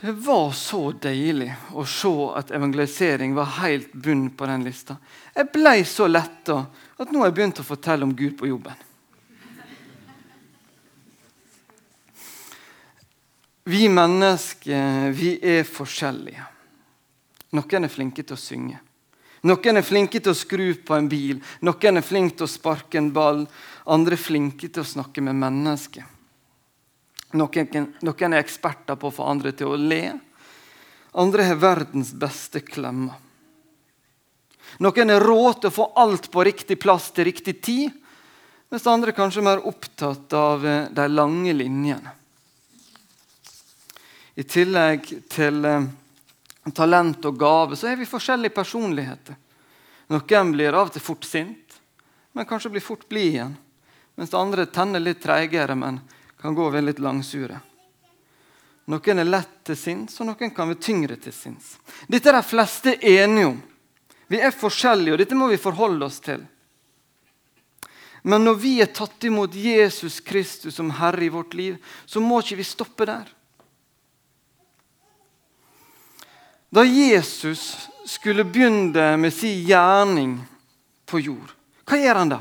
det 0.00 0.14
var 0.24 0.52
så 0.56 0.92
deilig 0.96 1.50
å 1.76 1.82
se 1.84 2.10
at 2.38 2.54
evangelisering 2.56 3.34
var 3.36 3.50
helt 3.58 3.90
bunn 3.92 4.30
på 4.32 4.46
den 4.48 4.62
lista. 4.64 4.94
Jeg 5.34 5.50
ble 5.52 5.74
så 5.84 6.06
letta 6.08 6.62
at 6.96 7.10
nå 7.10 7.20
har 7.20 7.28
jeg 7.28 7.36
begynt 7.36 7.60
å 7.60 7.66
fortelle 7.66 8.06
om 8.06 8.14
Gud 8.16 8.38
på 8.38 8.48
jobben. 8.48 8.78
Vi 13.70 13.90
mennesker 13.92 15.12
vi 15.14 15.34
er 15.42 15.68
forskjellige. 15.68 16.46
Noen 17.56 17.86
er 17.86 17.92
flinke 17.92 18.22
til 18.22 18.36
å 18.36 18.40
synge. 18.40 18.78
Noen 19.48 19.80
er 19.80 19.86
flinke 19.86 20.20
til 20.20 20.34
å 20.34 20.36
skru 20.36 20.68
på 20.84 20.96
en 20.96 21.08
bil. 21.10 21.40
Noen 21.64 21.98
er 21.98 22.06
flinke 22.06 22.36
til 22.36 22.46
å 22.46 22.50
sparke 22.50 23.00
en 23.00 23.12
ball. 23.14 23.46
Andre 23.90 24.18
er 24.18 24.22
flinke 24.22 24.68
til 24.68 24.84
å 24.84 24.90
snakke 24.90 25.24
med 25.24 25.38
mennesker. 25.40 26.04
Noen, 27.38 27.88
noen 28.02 28.34
er 28.34 28.42
eksperter 28.42 28.98
på 28.98 29.08
å 29.08 29.14
få 29.14 29.26
andre 29.30 29.54
til 29.56 29.72
å 29.72 29.78
le. 29.80 30.04
Andre 31.18 31.46
har 31.48 31.58
verdens 31.62 32.12
beste 32.14 32.62
klemmer. 32.62 33.16
Noen 34.78 35.10
er 35.10 35.24
rå 35.24 35.52
til 35.58 35.70
å 35.70 35.74
få 35.74 35.88
alt 35.98 36.30
på 36.30 36.44
riktig 36.46 36.78
plass 36.82 37.10
til 37.14 37.26
riktig 37.26 37.56
tid, 37.64 37.90
mens 38.70 38.86
andre 38.86 39.10
er 39.10 39.18
kanskje 39.18 39.42
mer 39.42 39.64
opptatt 39.66 40.30
av 40.36 40.66
eh, 40.66 40.84
de 40.94 41.06
lange 41.10 41.54
linjene. 41.56 42.12
I 44.38 44.46
tillegg 44.46 45.08
til 45.32 45.64
eh, 45.66 45.88
talent 46.72 47.24
og 47.24 47.38
gave 47.38 47.76
så 47.76 47.88
har 47.88 47.96
vi 47.96 48.08
forskjellige 48.08 48.54
personligheter. 48.56 49.36
Noen 50.10 50.52
blir 50.52 50.74
av 50.74 50.90
og 50.90 50.94
til 50.94 51.04
fort 51.04 51.24
sint, 51.24 51.80
men 52.32 52.46
kanskje 52.46 52.72
blir 52.74 52.84
fort 52.84 53.06
blid 53.08 53.34
igjen. 53.34 53.56
Mens 54.18 54.34
andre 54.34 54.66
tenner 54.66 55.00
litt 55.00 55.22
treigere, 55.22 55.76
men 55.78 56.00
kan 56.40 56.54
gå 56.54 56.68
ved 56.70 56.84
litt 56.84 56.98
langsure. 56.98 57.60
Noen 58.90 59.22
er 59.22 59.28
lett 59.28 59.52
til 59.64 59.78
sinns, 59.78 60.18
og 60.20 60.30
noen 60.30 60.50
kan 60.54 60.70
være 60.70 60.82
tyngre 60.82 61.16
til 61.22 61.34
sinns. 61.34 61.76
Dette 62.10 62.32
er 62.32 62.40
de 62.40 62.46
fleste 62.46 62.96
enige 62.98 63.52
om. 63.52 63.60
Vi 64.30 64.40
er 64.42 64.54
forskjellige, 64.54 65.14
og 65.14 65.22
dette 65.22 65.38
må 65.38 65.48
vi 65.50 65.60
forholde 65.62 66.06
oss 66.06 66.18
til. 66.22 66.42
Men 68.22 68.44
når 68.44 68.58
vi 68.60 68.72
er 68.82 68.90
tatt 68.92 69.24
imot 69.24 69.54
Jesus 69.56 70.18
Kristus 70.20 70.76
som 70.76 70.90
Herre 70.98 71.24
i 71.24 71.32
vårt 71.32 71.54
liv, 71.56 71.78
så 72.06 72.20
må 72.20 72.42
ikke 72.42 72.58
vi 72.60 72.66
stoppe 72.68 73.06
der. 73.08 73.30
Da 76.70 76.84
Jesus 76.84 77.88
skulle 78.06 78.44
begynne 78.44 79.16
med 79.16 79.34
sin 79.34 79.64
gjerning 79.66 80.36
på 81.06 81.20
jord, 81.20 81.50
hva 81.86 81.98
gjør 81.98 82.20
han 82.22 82.30
da? 82.30 82.38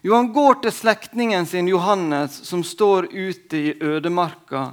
Jo, 0.00 0.14
han 0.16 0.30
går 0.32 0.62
til 0.64 0.72
slektningen 0.72 1.44
sin 1.46 1.68
Johannes, 1.68 2.38
som 2.48 2.64
står 2.64 3.10
ute 3.12 3.58
i 3.58 3.74
ødemarka 3.84 4.70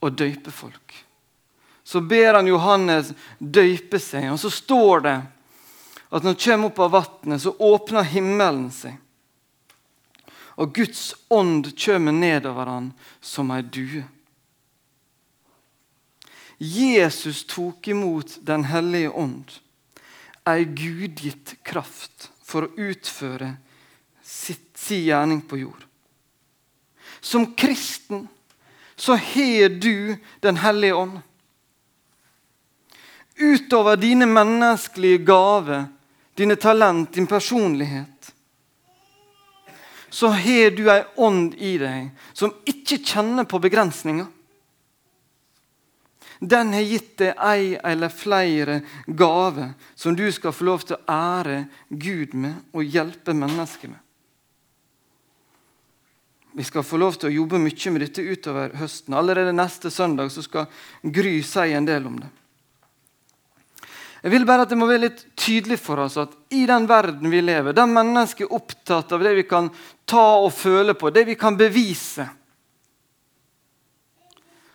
og 0.00 0.16
døyper 0.16 0.50
folk. 0.50 0.94
Så 1.84 2.00
ber 2.00 2.38
han 2.38 2.48
Johannes 2.48 3.12
døype 3.38 4.00
seg, 4.00 4.30
og 4.32 4.40
så 4.40 4.48
står 4.50 5.04
det 5.04 5.16
at 6.08 6.22
når 6.24 6.32
han 6.32 6.40
kommer 6.46 6.70
opp 6.70 6.80
av 6.80 6.94
vannet, 6.94 7.42
så 7.42 7.52
åpner 7.52 8.08
himmelen 8.08 8.70
seg. 8.72 8.96
Og 10.56 10.72
Guds 10.72 11.10
ånd 11.28 11.68
kommer 11.76 12.14
nedover 12.14 12.70
han 12.70 12.92
som 13.20 13.52
ei 13.52 13.60
due. 13.60 14.04
Jesus 16.64 17.44
tok 17.44 17.88
imot 17.88 18.38
Den 18.40 18.64
hellige 18.64 19.10
ånd, 19.10 19.50
ei 20.48 20.64
gudgitt 20.64 21.56
kraft 21.66 22.30
for 22.44 22.66
å 22.66 22.88
utføre 22.90 23.54
sitt, 24.24 24.72
sin 24.78 25.04
gjerning 25.04 25.42
på 25.44 25.58
jord. 25.60 25.84
Som 27.20 27.52
kristen 27.56 28.26
så 28.96 29.16
har 29.16 29.68
du 29.68 30.16
Den 30.40 30.56
hellige 30.56 30.94
ånd. 30.94 31.20
Utover 33.36 33.96
dine 33.96 34.26
menneskelige 34.26 35.24
gaver, 35.26 35.86
dine 36.34 36.56
talent, 36.56 37.14
din 37.14 37.26
personlighet, 37.26 38.32
så 40.10 40.28
har 40.28 40.70
du 40.70 40.84
ei 40.92 41.02
ånd 41.16 41.56
i 41.58 41.72
deg 41.80 42.12
som 42.32 42.52
ikke 42.70 43.00
kjenner 43.02 43.48
på 43.50 43.58
begrensninger. 43.58 44.28
Den 46.40 46.72
har 46.74 46.86
gitt 46.86 47.16
deg 47.20 47.38
ei 47.38 47.74
eller 47.78 48.12
flere 48.12 48.80
gaver 49.06 49.74
som 49.94 50.16
du 50.16 50.26
skal 50.32 50.54
få 50.54 50.66
lov 50.70 50.86
til 50.86 50.96
å 50.98 51.04
ære 51.14 51.64
Gud 51.90 52.34
med 52.34 52.74
og 52.74 52.84
hjelpe 52.84 53.36
mennesker 53.36 53.92
med. 53.92 54.00
Vi 56.54 56.64
skal 56.64 56.86
få 56.86 56.98
lov 57.02 57.16
til 57.18 57.32
å 57.32 57.34
jobbe 57.34 57.58
mye 57.58 57.90
med 57.90 58.04
dette 58.04 58.22
utover 58.22 58.74
høsten. 58.78 59.14
Allerede 59.18 59.54
neste 59.54 59.90
søndag 59.90 60.30
skal 60.30 60.68
Gry 61.02 61.40
si 61.42 61.72
en 61.74 61.88
del 61.88 62.06
om 62.06 62.20
det. 62.22 62.30
Jeg 64.24 64.32
vil 64.32 64.46
bare 64.48 64.64
at 64.64 64.70
Det 64.70 64.78
må 64.78 64.86
være 64.88 65.02
litt 65.02 65.24
tydelig 65.36 65.76
for 65.82 66.00
oss 66.00 66.16
at 66.16 66.32
i 66.54 66.62
den 66.66 66.86
verden 66.88 67.28
vi 67.28 67.42
lever, 67.42 67.74
der 67.76 67.90
mennesker 67.90 68.46
er 68.46 68.54
opptatt 68.56 69.12
av 69.12 69.20
det 69.20 69.34
vi 69.36 69.44
kan 69.44 69.68
ta 70.06 70.38
og 70.40 70.52
føle 70.54 70.94
på, 70.94 71.10
det 71.10 71.26
vi 71.28 71.34
kan 71.36 71.58
bevise, 71.58 72.24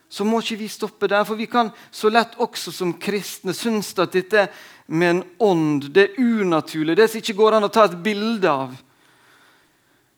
så 0.10 0.26
må 0.26 0.42
ikke 0.42 0.58
vi 0.64 0.68
stoppe 0.72 1.08
der. 1.08 1.24
For 1.28 1.38
vi 1.38 1.46
kan 1.50 1.70
så 1.92 2.10
lett 2.10 2.38
også 2.42 2.74
som 2.74 2.96
kristne 3.02 3.54
synes 3.54 3.94
at 4.02 4.16
dette 4.18 4.48
med 4.90 5.10
en 5.10 5.24
ånd 5.46 5.92
det 5.94 6.08
er 6.08 6.18
unaturlig, 6.18 6.98
det 6.98 7.12
som 7.12 7.22
ikke 7.22 7.38
går 7.38 7.60
an 7.60 7.68
å 7.68 7.74
ta 7.74 7.86
et 7.86 8.00
bilde 8.04 8.50
av. 8.50 8.74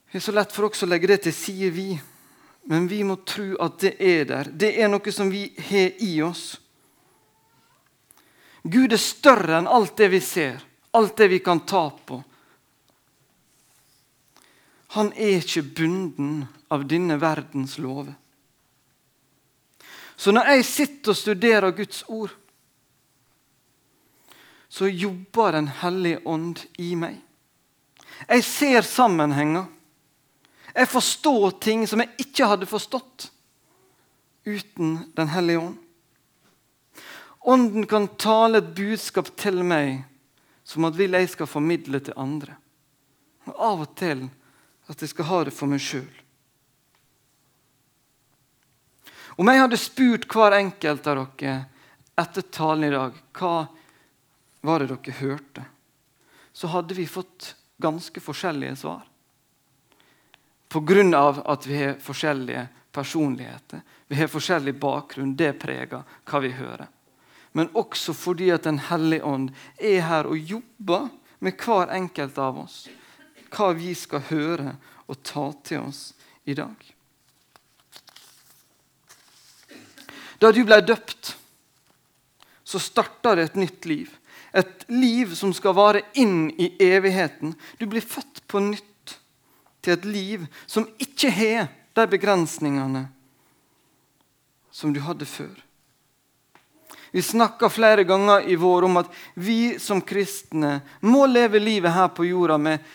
Det 0.08 0.20
er 0.20 0.24
så 0.24 0.32
lett 0.36 0.52
for 0.52 0.68
oss 0.68 0.84
å 0.84 0.88
legge 0.88 1.08
det 1.12 1.22
til 1.26 1.36
side, 1.36 1.70
vi. 1.76 1.92
Men 2.68 2.88
vi 2.88 3.02
må 3.04 3.18
tro 3.26 3.52
at 3.60 3.78
det 3.82 3.94
er 4.00 4.26
der. 4.28 4.50
Det 4.52 4.74
er 4.80 4.90
noe 4.92 5.12
som 5.12 5.30
vi 5.32 5.46
har 5.68 6.02
i 6.04 6.12
oss. 6.24 6.44
Gud 8.62 8.92
er 8.94 9.00
større 9.00 9.58
enn 9.58 9.68
alt 9.68 9.96
det 9.98 10.08
vi 10.12 10.20
ser, 10.22 10.60
alt 10.94 11.16
det 11.18 11.28
vi 11.32 11.40
kan 11.42 11.64
ta 11.66 11.88
på. 11.90 12.20
Han 14.94 15.10
er 15.16 15.40
ikke 15.40 15.64
bunden 15.80 16.42
av 16.70 16.84
denne 16.88 17.16
verdens 17.20 17.78
lover. 17.80 18.12
Så 20.22 20.30
når 20.30 20.52
jeg 20.52 20.66
sitter 20.68 21.10
og 21.10 21.18
studerer 21.18 21.74
Guds 21.74 22.04
ord, 22.06 22.30
så 24.70 24.86
jobber 24.86 25.52
Den 25.52 25.68
hellige 25.82 26.20
ånd 26.24 26.62
i 26.78 26.94
meg. 26.94 27.18
Jeg 28.28 28.44
ser 28.46 28.86
sammenhenger. 28.86 29.66
Jeg 30.76 30.88
forstår 30.88 31.58
ting 31.58 31.82
som 31.90 32.00
jeg 32.00 32.14
ikke 32.22 32.46
hadde 32.46 32.70
forstått 32.70 33.32
uten 34.46 35.10
Den 35.16 35.34
hellige 35.34 35.64
ånd. 35.66 35.76
Ånden 37.42 37.90
kan 37.90 38.06
tale 38.14 38.62
et 38.62 38.72
budskap 38.78 39.34
til 39.36 39.64
meg 39.66 40.04
som 40.62 40.86
at 40.86 40.94
vil 40.94 41.18
jeg 41.18 41.34
skal 41.34 41.50
formidle 41.50 41.98
til 41.98 42.14
andre. 42.14 42.54
Og 43.50 43.54
av 43.58 43.88
og 43.88 43.96
til 43.98 44.28
at 44.86 45.02
jeg 45.02 45.10
skal 45.10 45.32
ha 45.34 45.44
det 45.48 45.56
for 45.56 45.66
meg 45.66 45.82
sjøl. 45.82 46.21
Om 49.42 49.48
jeg 49.50 49.58
hadde 49.58 49.78
spurt 49.80 50.26
hver 50.30 50.54
enkelt 50.54 51.06
av 51.10 51.18
dere 51.18 51.54
etter 52.22 52.44
talen 52.54 52.86
i 52.86 52.90
dag 52.92 53.16
hva 53.34 53.54
var 54.62 54.84
det 54.84 54.92
dere 54.92 55.16
hørte, 55.18 55.64
så 56.54 56.70
hadde 56.70 56.94
vi 56.94 57.08
fått 57.10 57.56
ganske 57.82 58.22
forskjellige 58.22 58.76
svar 58.84 59.02
pga. 60.72 61.42
at 61.44 61.66
vi 61.66 61.82
har 61.82 61.98
forskjellige 61.98 62.68
personligheter. 62.92 63.80
Vi 64.06 64.16
har 64.16 64.28
forskjellig 64.28 64.74
bakgrunn. 64.78 65.36
Det 65.36 65.52
preger 65.58 66.06
hva 66.24 66.40
vi 66.40 66.50
hører. 66.50 66.86
Men 67.52 67.68
også 67.74 68.14
fordi 68.14 68.50
at 68.50 68.62
Den 68.62 68.78
hellige 68.78 69.24
ånd 69.24 69.50
er 69.78 70.00
her 70.00 70.26
og 70.26 70.38
jobber 70.38 71.08
med 71.38 71.58
hver 71.58 71.90
enkelt 71.90 72.38
av 72.38 72.58
oss. 72.58 72.88
Hva 73.50 73.72
vi 73.74 73.94
skal 73.94 74.20
høre 74.20 74.76
og 75.06 75.22
ta 75.22 75.52
til 75.64 75.80
oss 75.80 76.14
i 76.44 76.54
dag. 76.54 76.94
Da 80.42 80.50
du 80.50 80.64
ble 80.66 80.80
døpt, 80.82 81.36
så 82.66 82.80
starta 82.82 83.36
det 83.38 83.50
et 83.50 83.60
nytt 83.62 83.86
liv. 83.86 84.10
Et 84.52 84.84
liv 84.90 85.34
som 85.38 85.52
skal 85.54 85.76
vare 85.78 86.02
inn 86.18 86.50
i 86.58 86.72
evigheten. 86.82 87.54
Du 87.78 87.86
blir 87.86 88.02
født 88.02 88.42
på 88.50 88.60
nytt 88.64 89.18
til 89.82 89.94
et 89.94 90.06
liv 90.06 90.46
som 90.66 90.88
ikke 90.98 91.30
har 91.30 91.70
de 91.94 92.06
begrensningene 92.10 93.06
som 94.72 94.92
du 94.92 95.00
hadde 95.04 95.28
før. 95.28 95.54
Vi 97.12 97.22
snakka 97.22 97.68
flere 97.68 98.06
ganger 98.08 98.48
i 98.48 98.56
vår 98.56 98.86
om 98.88 98.96
at 99.02 99.10
vi 99.34 99.76
som 99.78 100.00
kristne 100.00 100.78
må 101.04 101.26
leve 101.28 101.60
livet 101.60 101.92
her 101.92 102.08
på 102.16 102.26
jorda 102.26 102.58
med 102.58 102.90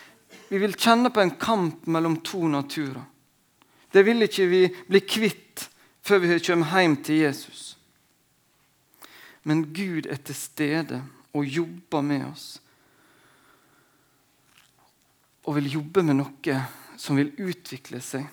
Vi 0.50 0.58
vil 0.60 0.74
kjenne 0.80 1.10
på 1.12 1.20
en 1.22 1.34
kamp 1.40 1.88
mellom 1.92 2.18
to 2.24 2.48
naturer. 2.48 3.04
Det 3.92 4.04
vil 4.04 4.24
ikke 4.24 4.46
vi 4.48 4.62
bli 4.88 5.02
kvitt 5.04 5.66
før 6.08 6.24
vi 6.24 6.40
kommer 6.40 6.80
hjem 6.82 6.96
til 7.04 7.26
Jesus. 7.26 7.78
Men 9.44 9.66
Gud 9.74 10.08
er 10.08 10.20
til 10.24 10.36
stede 10.36 11.02
og 11.36 11.46
jobber 11.46 12.02
med 12.02 12.26
oss. 12.30 12.48
Og 15.48 15.56
vil 15.60 15.72
jobbe 15.78 16.04
med 16.04 16.20
noe 16.20 16.60
som 17.00 17.20
vil 17.20 17.32
utvikle 17.40 18.02
seg, 18.04 18.26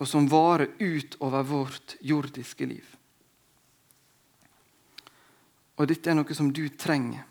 og 0.00 0.08
som 0.08 0.28
varer 0.30 0.72
utover 0.80 1.44
vårt 1.44 1.96
jordiske 2.00 2.68
liv. 2.68 2.84
Og 5.76 5.88
dette 5.90 6.10
er 6.10 6.16
noe 6.16 6.36
som 6.36 6.52
du 6.54 6.64
trenger. 6.78 7.24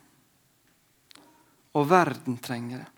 Og 1.74 1.88
verden 1.90 2.38
trenger 2.38 2.84
det. 2.84 2.90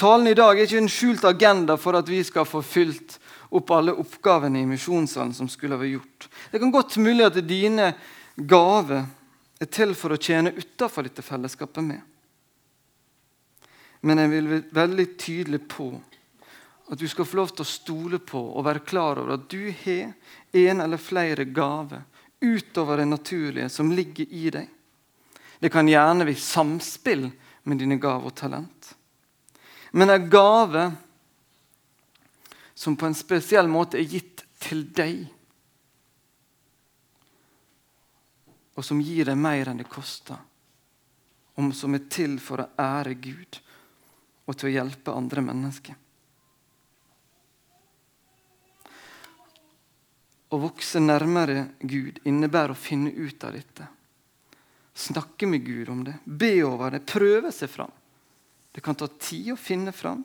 Talen 0.00 0.30
i 0.30 0.34
dag 0.34 0.56
er 0.56 0.64
ikke 0.64 0.80
en 0.80 0.90
skjult 0.90 1.24
agenda 1.28 1.76
for 1.78 1.98
at 1.98 2.08
vi 2.08 2.22
skal 2.24 2.48
få 2.48 2.62
fylt 2.64 3.19
opp 3.50 3.70
alle 3.74 3.94
oppgavene 3.98 4.62
i 4.62 4.68
misjonssalen 4.68 5.34
som 5.34 5.48
skulle 5.50 5.78
vært 5.78 5.94
gjort. 5.96 6.28
Det 6.50 6.60
kan 6.62 6.72
godt 6.74 6.96
mulig 7.02 7.26
at 7.26 7.40
dine 7.46 7.92
gaver 8.36 9.08
er 9.60 9.70
til 9.70 9.94
for 9.98 10.14
å 10.14 10.20
tjene 10.20 10.54
utafor 10.56 11.06
dette 11.06 11.24
fellesskapet 11.24 11.84
med. 11.84 12.00
Men 14.06 14.22
jeg 14.22 14.32
vil 14.32 14.48
være 14.48 14.76
veldig 14.78 15.08
tydelig 15.20 15.60
på 15.68 15.90
at 16.90 16.98
du 16.98 17.06
skal 17.08 17.26
få 17.28 17.38
lov 17.38 17.52
til 17.52 17.66
å 17.66 17.70
stole 17.70 18.18
på 18.26 18.40
og 18.40 18.64
være 18.66 18.86
klar 18.86 19.20
over 19.20 19.36
at 19.36 19.50
du 19.52 19.68
har 19.82 20.14
en 20.62 20.80
eller 20.82 21.02
flere 21.02 21.44
gaver 21.44 22.06
utover 22.40 23.02
det 23.02 23.10
naturlige 23.10 23.68
som 23.68 23.92
ligger 23.92 24.26
i 24.30 24.48
deg. 24.50 24.66
Det 25.60 25.68
kan 25.70 25.88
gjerne 25.88 26.24
være 26.24 26.40
samspill 26.40 27.28
med 27.68 27.82
dine 27.82 28.00
gaver 28.00 28.32
og 28.32 28.34
talent. 28.34 28.94
Men 29.92 30.10
en 30.10 30.28
gave 30.32 30.86
som 32.80 32.96
på 32.96 33.06
en 33.06 33.14
spesiell 33.14 33.68
måte 33.68 33.98
er 34.00 34.06
gitt 34.08 34.40
til 34.56 34.86
deg, 34.96 35.26
og 38.72 38.86
som 38.86 39.02
gir 39.04 39.28
deg 39.28 39.36
mer 39.36 39.68
enn 39.68 39.82
det 39.82 39.88
koster, 39.92 40.38
og 41.60 41.74
som 41.76 41.92
er 41.98 42.06
til 42.08 42.38
for 42.40 42.64
å 42.64 42.70
ære 42.80 43.18
Gud 43.20 43.58
og 44.48 44.56
til 44.56 44.70
å 44.70 44.72
hjelpe 44.78 45.12
andre 45.12 45.44
mennesker. 45.44 45.98
Å 50.48 50.64
vokse 50.64 51.04
nærmere 51.04 51.66
Gud 51.84 52.24
innebærer 52.24 52.72
å 52.72 52.80
finne 52.88 53.12
ut 53.12 53.44
av 53.44 53.60
dette. 53.60 53.92
Snakke 54.96 55.44
med 55.52 55.68
Gud 55.68 55.92
om 55.92 56.00
det, 56.08 56.16
be 56.24 56.54
over 56.64 56.96
det, 56.96 57.04
prøve 57.04 57.52
seg 57.52 57.68
fram. 57.76 57.92
Det 58.72 58.80
kan 58.80 58.96
ta 58.96 59.12
tid 59.20 59.52
å 59.52 59.60
finne 59.60 59.92
fram. 59.92 60.24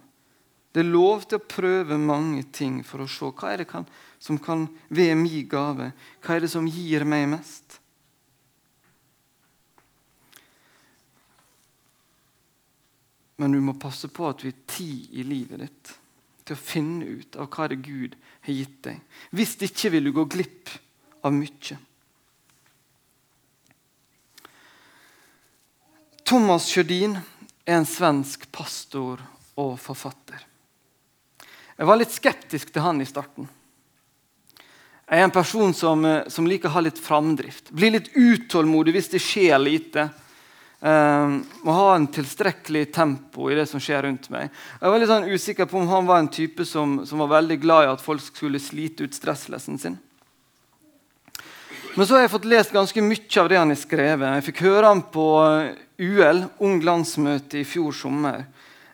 Det 0.76 0.82
er 0.84 0.92
lov 0.92 1.22
til 1.24 1.40
å 1.40 1.48
prøve 1.48 1.96
mange 1.96 2.42
ting 2.52 2.82
for 2.84 3.00
å 3.00 3.08
se 3.08 3.30
hva 3.32 3.54
er 3.54 3.62
det 3.62 3.70
kan, 3.70 3.86
som 4.20 4.36
kan 4.44 4.66
være 4.92 5.14
min 5.16 5.46
gave. 5.48 5.94
Hva 6.20 6.36
er 6.36 6.44
det 6.44 6.50
som 6.52 6.66
gir 6.68 7.06
meg 7.08 7.30
mest? 7.32 7.78
Men 13.40 13.56
du 13.56 13.62
må 13.64 13.78
passe 13.80 14.10
på 14.12 14.28
at 14.28 14.44
du 14.44 14.50
har 14.50 14.58
tid 14.68 15.16
i 15.16 15.24
livet 15.24 15.64
ditt 15.64 15.94
til 16.46 16.58
å 16.58 16.60
finne 16.60 17.08
ut 17.08 17.38
av 17.40 17.48
hva 17.56 17.68
det 17.72 17.78
Gud 17.86 18.18
har 18.44 18.58
gitt 18.58 18.82
deg. 18.84 19.00
Hvis 19.32 19.56
ikke 19.64 19.94
vil 19.94 20.10
du 20.10 20.12
gå 20.18 20.26
glipp 20.36 20.74
av 21.24 21.32
mye. 21.38 21.78
Thomas 26.28 26.68
Sjødin 26.68 27.16
er 27.64 27.80
en 27.80 27.88
svensk 27.88 28.50
pastor 28.52 29.24
og 29.56 29.80
forfatter. 29.80 30.44
Jeg 31.76 31.88
var 31.90 32.00
litt 32.00 32.14
skeptisk 32.16 32.72
til 32.72 32.86
han 32.86 33.02
i 33.04 33.08
starten. 33.08 33.48
Jeg 35.06 35.22
er 35.22 35.28
en 35.28 35.34
person 35.34 35.74
som, 35.76 36.06
som 36.32 36.48
liker 36.50 36.72
å 36.72 36.78
ha 36.78 36.86
litt 36.86 37.00
framdrift. 37.02 37.70
Blir 37.76 37.94
litt 37.94 38.14
utålmodig 38.16 38.96
hvis 38.96 39.12
det 39.12 39.22
skjer 39.22 39.60
lite. 39.62 40.08
Um, 40.80 41.40
ha 41.66 41.96
en 41.96 42.08
tilstrekkelig 42.14 42.88
tempo 42.94 43.50
i 43.52 43.58
det 43.58 43.68
som 43.70 43.82
skjer 43.82 44.06
rundt 44.08 44.28
meg. 44.34 44.50
Jeg 44.80 44.92
var 44.92 45.02
litt 45.02 45.12
sånn 45.12 45.28
usikker 45.30 45.70
på 45.70 45.80
om 45.82 45.92
han 45.92 46.08
var 46.08 46.24
en 46.24 46.32
type 46.32 46.66
som, 46.68 47.00
som 47.06 47.22
var 47.24 47.36
veldig 47.36 47.58
glad 47.62 47.86
i 47.86 47.92
at 47.94 48.04
folk 48.04 48.24
skulle 48.24 48.62
slite 48.62 49.06
ut 49.06 49.18
stresslessen 49.18 49.80
sin. 49.82 50.00
Men 51.96 52.08
så 52.08 52.18
har 52.18 52.26
jeg 52.26 52.34
fått 52.34 52.48
lest 52.52 52.74
ganske 52.76 53.04
mye 53.04 53.42
av 53.42 53.52
det 53.52 53.60
han 53.60 53.72
har 53.72 53.80
skrevet. 53.80 54.34
Jeg 54.38 54.48
fikk 54.50 54.64
høre 54.66 54.90
han 54.94 55.04
på 55.12 55.28
UL, 56.02 56.42
Ung 56.66 56.82
landsmøte, 56.84 57.62
i 57.62 57.68
fjor 57.68 57.96
sommer. 57.96 58.44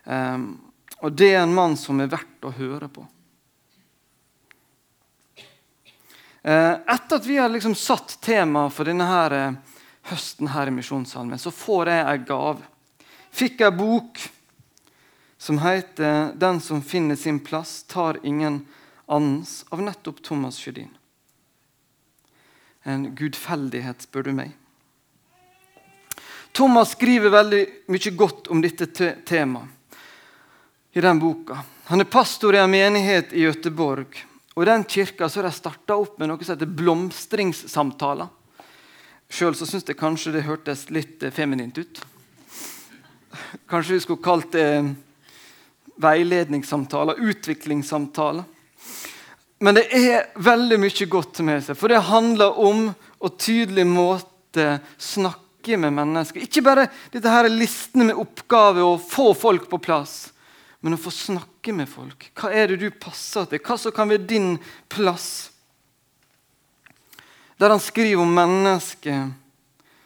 Um, 0.05 0.70
og 1.01 1.11
det 1.17 1.33
er 1.33 1.41
en 1.41 1.53
mann 1.53 1.73
som 1.77 1.99
er 2.01 2.11
verdt 2.11 2.45
å 2.45 2.53
høre 2.53 2.87
på. 2.93 3.03
Uh, 6.41 6.77
etter 6.89 7.17
at 7.17 7.25
vi 7.25 7.37
har 7.37 7.49
liksom 7.53 7.75
satt 7.77 8.15
tema 8.21 8.67
for 8.73 8.89
denne 8.89 9.05
her, 9.05 9.33
uh, 9.33 9.81
høsten 10.09 10.49
her 10.53 10.69
i 10.69 10.73
Misjonssalmen, 10.73 11.41
så 11.41 11.53
får 11.53 11.89
jeg 11.89 12.05
en 12.05 12.29
gave. 12.29 12.69
Fikk 13.33 13.61
ei 13.65 13.73
bok 13.73 14.21
som 15.41 15.57
heter 15.61 16.33
'Den 16.37 16.59
som 16.61 16.81
finner 16.81 17.15
sin 17.15 17.39
plass, 17.39 17.83
tar 17.83 18.17
ingen 18.23 18.65
annens', 19.07 19.65
av 19.71 19.81
nettopp 19.81 20.21
Thomas 20.21 20.57
Sjødin. 20.57 20.89
En 22.83 23.15
gudfeldighet, 23.15 24.01
spør 24.01 24.23
du 24.23 24.31
meg. 24.31 24.51
Thomas 26.53 26.91
skriver 26.91 27.29
veldig 27.29 27.65
mye 27.87 28.11
godt 28.17 28.47
om 28.47 28.61
dette 28.61 29.15
temaet 29.25 29.80
i 30.93 31.01
den 31.01 31.19
boka. 31.19 31.62
Han 31.91 32.04
er 32.04 32.10
pastor 32.12 32.56
i 32.56 32.60
en 32.62 32.71
menighet 32.71 33.34
i 33.34 33.45
Gøteborg. 33.45 34.17
Og 34.56 34.63
I 34.63 34.67
den 34.67 34.84
kirka 34.84 35.30
så 35.30 35.39
har 35.39 35.47
de 35.47 35.56
starta 35.56 35.95
opp 35.95 36.17
med 36.19 36.32
noe 36.32 36.43
som 36.43 36.56
heter 36.56 36.71
blomstringssamtaler. 36.80 38.27
Sjøl 39.32 39.56
syns 39.56 39.88
jeg 39.88 39.95
kanskje 39.99 40.34
det 40.36 40.43
hørtes 40.43 40.89
litt 40.91 41.23
eh, 41.23 41.32
feminint 41.32 41.77
ut. 41.80 42.01
Kanskje 43.71 43.95
vi 43.95 44.04
skulle 44.04 44.23
kalt 44.23 44.51
det 44.51 44.65
eh, 44.82 44.89
veiledningssamtaler, 46.01 47.19
utviklingssamtaler. 47.19 48.43
Men 49.62 49.77
det 49.77 49.86
er 49.93 50.32
veldig 50.41 50.80
mye 50.82 51.08
godt 51.12 51.39
med 51.45 51.62
seg, 51.63 51.77
for 51.77 51.93
det 51.93 52.01
handler 52.08 52.58
om 52.60 52.88
å 53.21 53.30
tydelig 53.38 53.86
måte 53.86 54.80
snakke 54.97 55.77
med 55.77 55.93
mennesker. 55.93 56.41
Ikke 56.41 56.63
bare 56.65 56.88
dette 57.13 57.30
her 57.30 57.49
listene 57.51 58.10
med 58.10 58.19
oppgaver 58.19 58.82
og 58.88 59.04
få 59.06 59.30
folk 59.38 59.69
på 59.69 59.80
plass, 59.86 60.32
men 60.81 60.97
å 60.97 60.99
få 60.99 61.13
snakke 61.13 61.73
med 61.77 61.89
folk. 61.89 62.31
Hva 62.37 62.49
er 62.53 62.71
det 62.71 62.81
du 62.81 62.89
passer 62.91 63.45
til? 63.49 63.61
Hva 63.61 63.77
som 63.77 63.93
kan 63.95 64.09
være 64.09 64.25
din 64.29 64.55
plass? 64.89 65.51
der 67.61 67.69
han 67.69 67.79
skriver 67.79 68.21
om 68.21 68.33
mennesker 68.33 69.31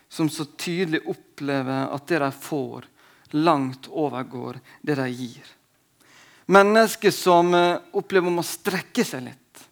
som 0.10 0.30
så 0.30 0.44
tydelig 0.46 1.00
opplever 1.08 1.86
at 1.88 2.08
det 2.08 2.18
de 2.20 2.28
får, 2.36 2.84
langt 3.32 3.88
overgår 3.88 4.60
det 4.82 4.98
de 5.00 5.06
gir. 5.08 5.46
Mennesker 6.52 7.16
som 7.16 7.54
eh, 7.56 7.80
opplever 7.96 8.28
om 8.28 8.42
å 8.42 8.46
strekke 8.46 9.06
seg 9.08 9.24
litt, 9.30 9.64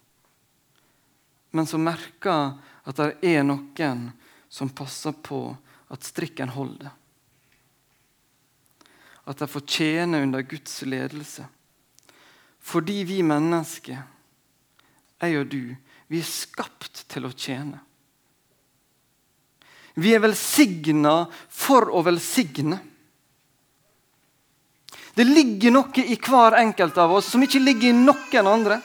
men 1.51 1.67
som 1.67 1.83
merker 1.83 2.55
at 2.87 3.01
det 3.01 3.35
er 3.35 3.43
noen 3.43 4.05
som 4.47 4.71
passer 4.71 5.19
på 5.19 5.49
at 5.91 6.07
strikken 6.07 6.55
holder. 6.55 6.95
At 9.25 9.39
de 9.39 9.47
får 9.47 9.65
tjene 9.67 10.21
under 10.23 10.41
Guds 10.41 10.81
ledelse. 10.81 11.45
Fordi 12.63 13.03
vi 13.07 13.21
mennesker, 13.23 14.03
jeg 15.23 15.39
og 15.39 15.49
du, 15.51 15.75
vi 16.11 16.19
er 16.19 16.27
skapt 16.27 17.05
til 17.11 17.27
å 17.27 17.31
tjene. 17.31 17.79
Vi 19.93 20.13
er 20.15 20.23
velsigna 20.23 21.23
for 21.51 21.91
å 21.93 22.01
velsigne. 22.03 22.79
Det 25.13 25.25
ligger 25.27 25.75
noe 25.75 26.03
i 26.03 26.17
hver 26.17 26.57
enkelt 26.57 26.97
av 26.97 27.13
oss 27.19 27.29
som 27.29 27.43
ikke 27.45 27.61
ligger 27.61 27.91
i 27.91 27.97
noen 27.97 28.49
andre. 28.49 28.79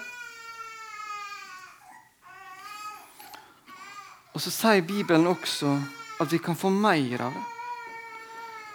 Og 4.36 4.42
så 4.44 4.52
sier 4.54 4.84
Bibelen 4.86 5.26
også 5.26 5.72
at 6.20 6.30
vi 6.30 6.38
kan 6.42 6.58
få 6.58 6.70
mer 6.70 7.24
av 7.26 7.34
det. 7.34 7.57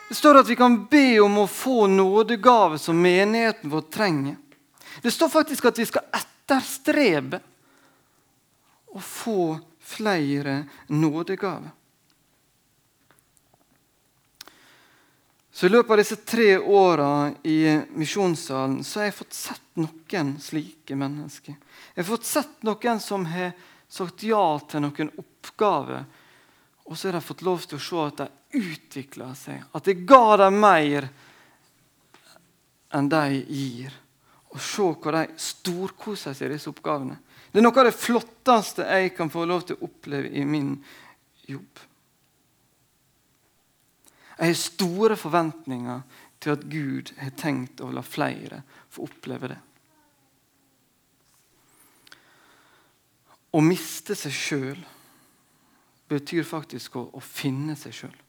Det 0.08 0.16
står 0.16 0.38
at 0.38 0.50
vi 0.50 0.56
kan 0.56 0.86
be 0.86 1.20
om 1.24 1.38
å 1.42 1.48
få 1.48 1.88
nådegave 1.88 2.78
som 2.80 3.02
menigheten 3.02 3.70
vår 3.70 3.82
trenger. 3.82 4.36
Det 5.02 5.12
står 5.12 5.30
faktisk 5.30 5.66
at 5.66 5.80
vi 5.80 5.86
skal 5.90 6.06
etterstrebe 6.14 7.40
å 8.94 9.00
få 9.02 9.56
flere 9.80 10.64
nådegaver. 10.88 11.72
Så 15.54 15.66
I 15.66 15.70
løpet 15.70 15.92
av 15.92 15.98
disse 15.98 16.16
tre 16.16 16.58
åra 16.58 17.32
i 17.44 17.80
misjonssalen 17.94 18.80
så 18.84 19.00
har 19.00 19.06
jeg 19.06 19.18
fått 19.20 19.36
sett 19.38 19.68
noen 19.78 20.32
slike 20.42 20.96
mennesker. 20.98 21.54
Jeg 21.94 22.02
har 22.02 22.08
fått 22.08 22.26
sett 22.26 22.66
noen 22.66 23.02
som 23.02 23.28
har 23.30 23.52
sagt 23.86 24.26
ja 24.26 24.46
til 24.66 24.82
noen 24.82 25.12
oppgaver 25.22 26.08
Og 26.84 26.98
så 26.98 27.08
har 27.08 27.18
de 27.18 27.24
fått 27.24 27.44
lov 27.46 27.64
til 27.64 27.80
å 27.80 27.84
se 27.84 28.02
at 28.04 28.24
de 28.24 28.60
utvikler 28.60 29.36
seg, 29.40 29.62
at 29.72 29.86
det 29.88 30.02
ga 30.08 30.38
dem 30.44 30.60
mer 30.62 31.08
enn 32.94 33.08
de 33.10 33.24
gir. 33.48 33.94
Og 34.54 34.60
se 34.62 34.86
hvor 34.86 35.16
de 35.16 35.24
storkoser 35.40 36.36
seg 36.36 36.52
i 36.52 36.56
disse 36.56 36.70
oppgavene. 36.70 37.16
Det 37.50 37.62
er 37.62 37.66
noe 37.66 37.80
av 37.80 37.88
det 37.88 37.96
flotteste 37.98 38.86
jeg 38.86 39.14
kan 39.18 39.32
få 39.34 39.48
lov 39.50 39.66
til 39.66 39.78
å 39.78 39.88
oppleve 39.88 40.30
i 40.34 40.44
min 40.46 40.76
jobb. 41.50 41.82
Jeg 44.34 44.50
har 44.50 44.58
store 44.58 45.18
forventninger 45.18 46.02
til 46.44 46.56
at 46.56 46.66
Gud 46.68 47.14
har 47.20 47.36
tenkt 47.40 47.82
å 47.82 47.92
la 47.94 48.02
flere 48.04 48.64
få 48.92 49.06
oppleve 49.08 49.54
det. 49.54 49.60
Å 53.54 53.62
miste 53.62 54.18
seg 54.18 54.34
sjøl 54.34 54.82
betyr 56.12 56.46
faktisk 56.48 56.98
å, 57.00 57.08
å 57.14 57.22
finne 57.24 57.76
seg 57.80 57.96
sjøl. 57.96 58.20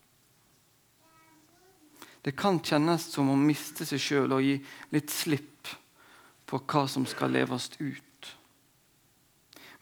Det 2.25 2.33
kan 2.33 2.57
kjennes 2.65 3.05
som 3.13 3.29
å 3.29 3.37
miste 3.37 3.85
seg 3.85 4.01
sjøl 4.01 4.33
og 4.33 4.45
gi 4.47 4.57
litt 4.95 5.13
slipp 5.13 5.69
på 6.49 6.61
hva 6.71 6.87
som 6.89 7.05
skal 7.09 7.35
leves 7.35 7.69
ut. 7.81 8.31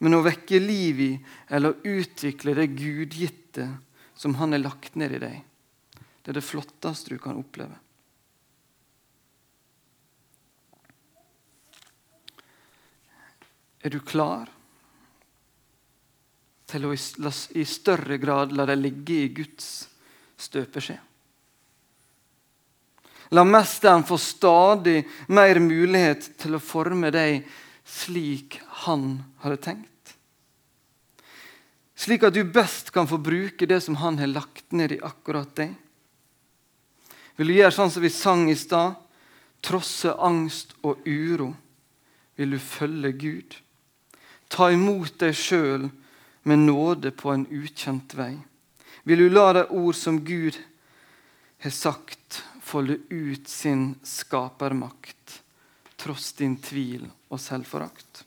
Men 0.03 0.17
å 0.17 0.23
vekke 0.25 0.59
liv 0.59 0.99
i 0.99 1.11
eller 1.47 1.79
utvikle 1.87 2.55
det 2.57 2.73
gudgitte 2.75 3.69
som 4.19 4.35
Han 4.35 4.53
har 4.53 4.61
lagt 4.61 4.95
ned 4.95 5.15
i 5.15 5.19
deg, 5.19 5.39
det 6.23 6.31
er 6.31 6.37
det 6.37 6.45
flotteste 6.45 7.15
du 7.15 7.17
kan 7.19 7.39
oppleve. 7.39 7.79
Er 13.83 13.91
du 13.91 13.99
klar? 13.99 14.51
Til 16.73 16.89
å 16.89 16.93
i 16.93 17.65
større 17.69 18.17
grad 18.17 18.53
la 18.57 18.65
deg 18.69 18.81
ligge 18.81 19.17
i 19.21 19.31
Guds 19.37 19.67
støpeskje. 20.41 20.97
La 23.33 23.43
mesteren 23.45 24.05
få 24.05 24.17
stadig 24.21 25.01
mer 25.33 25.57
mulighet 25.61 26.33
til 26.41 26.57
å 26.57 26.61
forme 26.61 27.09
deg 27.13 27.47
slik 27.85 28.59
han 28.85 29.23
hadde 29.41 29.61
tenkt. 29.63 29.89
Slik 31.97 32.25
at 32.27 32.35
du 32.35 32.43
best 32.43 32.91
kan 32.93 33.07
få 33.09 33.17
bruke 33.21 33.65
det 33.69 33.79
som 33.85 33.97
han 34.01 34.19
har 34.19 34.29
lagt 34.29 34.73
ned 34.75 34.91
i 34.91 35.01
akkurat 35.01 35.49
deg. 35.57 35.73
Vil 37.37 37.49
du 37.49 37.55
gjøre 37.55 37.73
sånn 37.73 37.93
som 37.93 38.03
vi 38.03 38.11
sang 38.13 38.45
i 38.51 38.57
stad? 38.59 38.99
Trosse 39.63 40.13
angst 40.21 40.75
og 40.83 41.01
uro. 41.07 41.53
Vil 42.37 42.53
du 42.53 42.59
følge 42.61 43.13
Gud? 43.17 43.57
Ta 44.49 44.69
imot 44.73 45.15
deg 45.21 45.33
sjøl 45.37 45.87
med 46.43 46.59
nåde 46.59 47.11
på 47.11 47.31
en 47.31 47.47
ukjent 47.47 48.15
vei? 48.15 48.35
Vil 49.03 49.19
du 49.19 49.29
la 49.29 49.53
de 49.53 49.63
ord 49.69 49.95
som 49.95 50.19
Gud 50.25 50.57
har 51.63 51.71
sagt, 51.71 52.43
folde 52.61 52.97
ut 53.09 53.47
sin 53.47 53.95
skapermakt, 54.03 55.41
tross 55.99 56.31
din 56.39 56.55
tvil 56.59 57.09
og 57.27 57.39
selvforakt? 57.39 58.23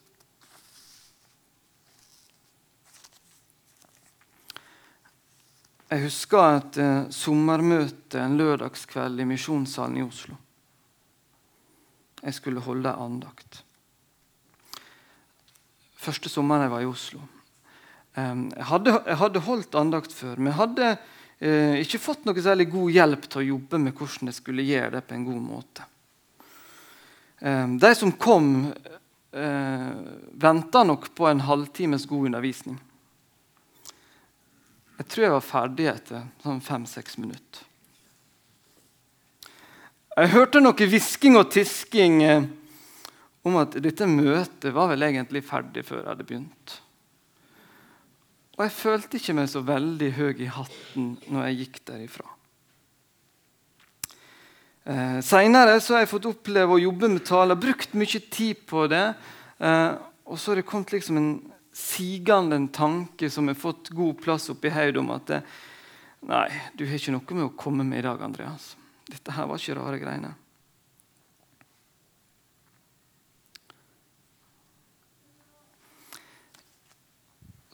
Jeg 5.86 6.02
husker 6.02 6.56
et 6.56 6.78
uh, 6.82 7.06
sommermøte 7.14 8.18
en 8.18 8.34
lørdagskveld 8.40 9.22
i 9.22 9.28
Misjonssalen 9.28 10.00
i 10.00 10.02
Oslo. 10.02 10.34
Jeg 12.24 12.34
skulle 12.34 12.64
holde 12.64 12.90
andakt. 12.90 13.60
Første 15.94 16.28
sommeren 16.28 16.66
jeg 16.66 16.72
var 16.74 16.82
i 16.82 16.90
Oslo. 16.90 17.22
Jeg 18.16 18.66
hadde, 18.70 18.94
jeg 19.04 19.18
hadde 19.20 19.44
holdt 19.44 19.76
andakt 19.76 20.14
før, 20.16 20.38
men 20.38 20.48
jeg 20.48 20.58
hadde 20.60 20.86
eh, 20.88 21.74
ikke 21.82 22.00
fått 22.00 22.24
noe 22.24 22.40
særlig 22.40 22.70
god 22.72 22.94
hjelp 22.94 23.26
til 23.28 23.42
å 23.42 23.46
jobbe 23.50 23.80
med 23.82 23.92
hvordan 23.98 24.30
jeg 24.30 24.38
skulle 24.38 24.64
gjøre 24.64 24.94
det 24.94 25.04
på 25.04 25.18
en 25.18 25.26
god 25.28 25.42
måte. 25.44 25.88
de 27.84 27.90
som 27.94 28.12
kom, 28.12 28.72
eh, 29.36 29.92
venta 30.32 30.84
nok 30.84 31.10
på 31.14 31.28
en 31.28 31.44
halvtimes 31.44 32.06
god 32.08 32.26
undervisning. 32.30 32.80
Jeg 34.96 35.08
tror 35.12 35.24
jeg 35.24 35.34
var 35.34 35.44
ferdig 35.44 35.88
etter 35.90 36.22
sånn 36.40 36.62
fem-seks 36.64 37.18
minutter. 37.20 37.64
Jeg 40.16 40.32
hørte 40.32 40.62
noe 40.62 40.88
hvisking 40.88 41.36
og 41.36 41.50
tisking 41.52 42.22
eh, 42.24 42.46
om 43.44 43.58
at 43.60 43.76
dette 43.84 44.08
møtet 44.08 44.72
var 44.72 44.88
vel 44.94 45.04
egentlig 45.04 45.44
ferdig 45.44 45.84
før 45.84 46.00
jeg 46.00 46.08
hadde 46.08 46.28
begynt. 46.30 46.76
Og 48.56 48.64
jeg 48.64 48.72
følte 48.72 49.18
ikke 49.20 49.34
meg 49.36 49.50
så 49.52 49.60
veldig 49.64 50.08
høy 50.16 50.40
i 50.40 50.48
hatten 50.48 51.10
når 51.28 51.48
jeg 51.48 51.58
gikk 51.60 51.80
derifra. 51.90 52.30
Eh, 54.86 55.18
Seinere 55.26 55.76
har 55.76 56.00
jeg 56.00 56.08
fått 56.08 56.28
oppleve 56.30 56.76
å 56.76 56.80
jobbe 56.80 57.10
med 57.12 57.24
taler, 57.26 57.58
brukt 57.58 57.92
mye 57.98 58.22
tid 58.32 58.62
på 58.70 58.86
det. 58.88 59.04
Eh, 59.58 59.92
og 60.26 60.40
så 60.40 60.52
har 60.52 60.60
det 60.62 60.68
kommet 60.70 60.94
liksom 60.94 61.20
en 61.20 61.30
sigende 61.76 62.62
tanke 62.72 63.28
som 63.30 63.50
har 63.50 63.58
fått 63.60 63.92
god 63.92 64.22
plass 64.24 64.48
oppi 64.54 64.72
hodet 64.72 65.02
om 65.02 65.12
at 65.14 65.32
det, 65.32 65.42
Nei, 66.26 66.48
du 66.74 66.86
har 66.88 66.96
ikke 66.96 67.12
noe 67.14 67.36
med 67.36 67.44
å 67.44 67.54
komme 67.54 67.84
med 67.86 68.00
i 68.00 68.06
dag, 68.06 68.22
Andreas. 68.24 68.72
Dette 69.06 69.34
her 69.36 69.46
var 69.46 69.60
ikke 69.60 69.76
rare 69.76 70.00
greiene. 70.00 70.32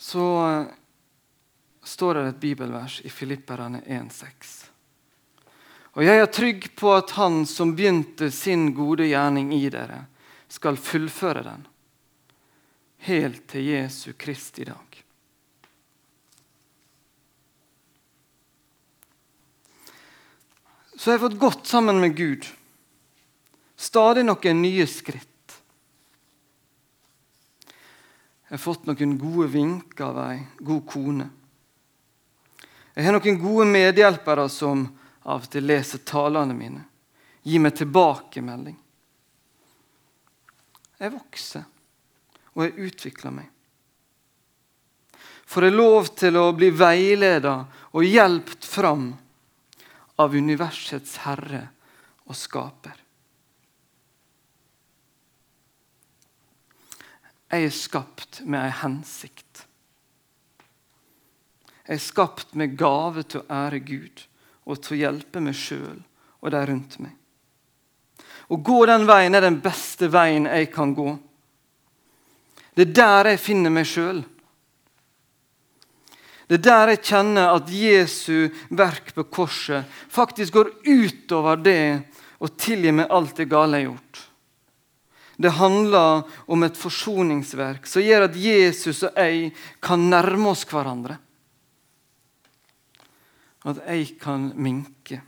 Så 0.02 0.50
eh, 0.50 0.66
står 1.82 2.14
det 2.14 2.22
et 2.26 2.40
bibelvers 2.40 3.00
i 3.06 3.10
Filipperne 3.10 3.84
1,6. 3.86 4.48
Og 5.94 6.02
jeg 6.02 6.18
er 6.18 6.32
trygg 6.32 6.66
på 6.74 6.90
at 6.96 7.14
Han 7.20 7.44
som 7.46 7.76
begynte 7.78 8.32
sin 8.34 8.72
gode 8.74 9.06
gjerning 9.06 9.52
i 9.54 9.68
dere, 9.70 10.00
skal 10.50 10.76
fullføre 10.76 11.44
den, 11.46 11.62
helt 13.06 13.46
til 13.48 13.68
Jesu 13.70 14.12
Kristi 14.18 14.66
dag. 14.66 14.98
Så 20.96 21.12
jeg 21.12 21.20
har 21.20 21.28
fått 21.28 21.40
gått 21.40 21.70
sammen 21.70 22.02
med 22.02 22.18
Gud. 22.18 22.46
Stadig 23.78 24.26
noen 24.26 24.66
nye 24.66 24.90
skritt. 24.90 25.31
Jeg 28.52 28.58
har 28.58 28.66
fått 28.66 28.82
noen 28.84 29.14
gode 29.16 29.46
vink 29.48 30.00
av 30.04 30.18
ei 30.26 30.42
god 30.60 30.82
kone. 30.84 31.24
Jeg 32.92 33.06
har 33.06 33.14
noen 33.16 33.38
gode 33.40 33.64
medhjelpere 33.64 34.44
som 34.52 34.82
av 35.24 35.46
og 35.46 35.48
til 35.54 35.64
leser 35.64 36.02
talene 36.04 36.52
mine, 36.52 36.82
gir 37.48 37.62
meg 37.64 37.78
tilbakemelding. 37.78 38.76
Jeg 41.00 41.14
vokser, 41.14 41.64
og 42.52 42.66
jeg 42.66 42.90
utvikler 42.90 43.38
meg. 43.38 43.48
Får 45.48 45.70
jeg 45.70 45.78
lov 45.78 46.12
til 46.20 46.36
å 46.36 46.46
bli 46.52 46.68
veileda 46.76 47.54
og 47.96 48.04
hjulpet 48.04 48.68
fram 48.68 49.08
av 50.20 50.36
universets 50.36 51.22
herre 51.24 51.70
og 52.28 52.36
skaper. 52.36 53.01
Jeg 57.52 57.66
er 57.68 57.74
skapt 57.76 58.40
med 58.48 58.64
en 58.64 58.78
hensikt. 58.80 59.66
Jeg 61.84 61.98
er 61.98 62.00
skapt 62.00 62.54
med 62.56 62.78
gave 62.80 63.26
til 63.28 63.42
å 63.42 63.48
ære 63.52 63.82
Gud 63.84 64.22
og 64.64 64.80
til 64.80 64.96
å 64.96 65.00
hjelpe 65.02 65.42
meg 65.44 65.58
sjøl 65.58 65.98
og 66.40 66.54
de 66.54 66.62
rundt 66.70 66.96
meg. 67.02 67.12
Å 68.48 68.56
gå 68.56 68.78
den 68.88 69.04
veien 69.08 69.36
er 69.36 69.44
den 69.44 69.60
beste 69.64 70.08
veien 70.12 70.48
jeg 70.48 70.70
kan 70.72 70.94
gå. 70.96 71.12
Det 72.72 72.88
er 72.88 72.96
der 72.96 73.32
jeg 73.32 73.44
finner 73.44 73.74
meg 73.74 73.88
sjøl. 73.88 74.22
Det 76.48 76.58
er 76.58 76.64
der 76.64 76.94
jeg 76.94 77.04
kjenner 77.12 77.52
at 77.58 77.70
Jesu 77.72 78.48
verk 78.72 79.12
på 79.16 79.28
korset 79.28 79.88
faktisk 80.12 80.56
går 80.56 80.72
utover 80.88 81.60
det 81.60 81.84
å 82.40 82.48
tilgi 82.48 82.92
meg 82.96 83.12
alt 83.12 83.36
det 83.36 83.50
gale 83.52 83.80
jeg 83.80 83.90
har 83.90 83.92
gjort. 83.92 84.28
Det 85.42 85.50
handler 85.50 86.22
om 86.46 86.62
et 86.62 86.76
forsoningsverk 86.78 87.88
som 87.90 88.04
gjør 88.04 88.28
at 88.28 88.36
Jesus 88.38 89.02
og 89.08 89.16
jeg 89.18 89.48
kan 89.82 90.04
nærme 90.12 90.52
oss 90.52 90.62
hverandre. 90.70 91.16
At 93.66 93.80
jeg 93.86 94.16
kan 94.22 94.50
minke, 94.58 95.20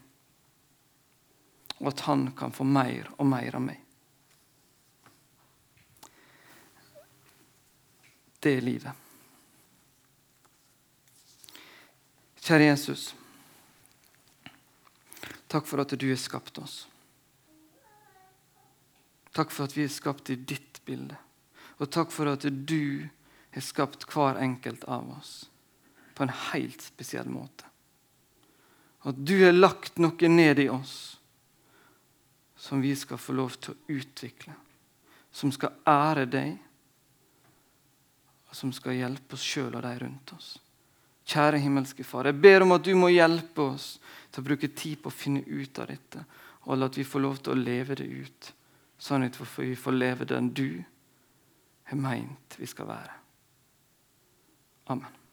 og 1.81 1.90
at 1.90 2.05
han 2.07 2.29
kan 2.38 2.55
få 2.55 2.66
mer 2.66 3.11
og 3.18 3.27
mer 3.31 3.59
av 3.59 3.66
meg. 3.66 3.81
Det 8.38 8.55
er 8.59 8.66
livet. 8.66 9.05
Kjære 12.44 12.70
Jesus. 12.70 13.14
Takk 15.48 15.66
for 15.66 15.83
at 15.83 15.94
du 15.96 16.11
har 16.11 16.18
skapt 16.20 16.59
oss. 16.61 16.83
Takk 19.35 19.51
for 19.51 19.66
at 19.66 19.75
vi 19.77 19.85
er 19.85 19.92
skapt 19.92 20.31
i 20.31 20.38
ditt 20.38 20.81
bilde. 20.87 21.16
Og 21.83 21.90
takk 21.90 22.12
for 22.14 22.31
at 22.31 22.47
du 22.47 23.07
har 23.55 23.64
skapt 23.64 24.07
hver 24.11 24.38
enkelt 24.42 24.87
av 24.87 25.11
oss 25.16 25.35
på 26.14 26.23
en 26.23 26.35
helt 26.53 26.83
spesiell 26.83 27.27
måte. 27.27 27.66
At 29.05 29.18
du 29.18 29.37
har 29.42 29.53
lagt 29.53 29.99
noe 29.99 30.31
ned 30.31 30.62
i 30.62 30.68
oss 30.73 31.18
som 32.64 32.81
vi 32.81 32.94
skal 32.97 33.18
få 33.20 33.35
lov 33.37 33.59
til 33.59 33.75
å 33.75 33.99
utvikle. 33.99 34.55
Som 35.35 35.51
skal 35.53 35.75
ære 35.90 36.25
deg, 36.31 36.55
og 38.49 38.57
som 38.57 38.70
skal 38.73 38.97
hjelpe 38.97 39.35
oss 39.35 39.44
sjøl 39.44 39.75
og 39.75 39.83
de 39.83 39.92
rundt 39.99 40.33
oss. 40.37 40.55
Kjære 41.27 41.59
himmelske 41.59 42.05
Far, 42.07 42.29
jeg 42.31 42.38
ber 42.38 42.62
om 42.62 42.75
at 42.77 42.85
du 42.87 42.92
må 42.97 43.11
hjelpe 43.11 43.66
oss 43.75 43.97
til 44.31 44.42
å 44.42 44.47
bruke 44.47 44.70
tid 44.77 45.01
på 45.03 45.11
å 45.11 45.14
finne 45.14 45.42
ut 45.42 45.81
av 45.83 45.90
dette, 45.90 46.25
og 46.64 46.85
at 46.87 46.97
vi 46.97 47.05
får 47.05 47.25
lov 47.25 47.40
til 47.42 47.53
å 47.53 47.61
leve 47.61 47.97
det 47.99 48.07
ut, 48.07 48.51
sånn 49.04 49.26
at 49.26 49.36
vi 49.58 49.74
får 49.76 49.96
leve 49.98 50.28
den 50.28 50.48
du 50.56 50.68
har 51.84 52.00
meint 52.00 52.56
vi 52.58 52.68
skal 52.68 52.88
være. 52.88 53.20
Amen. 54.92 55.23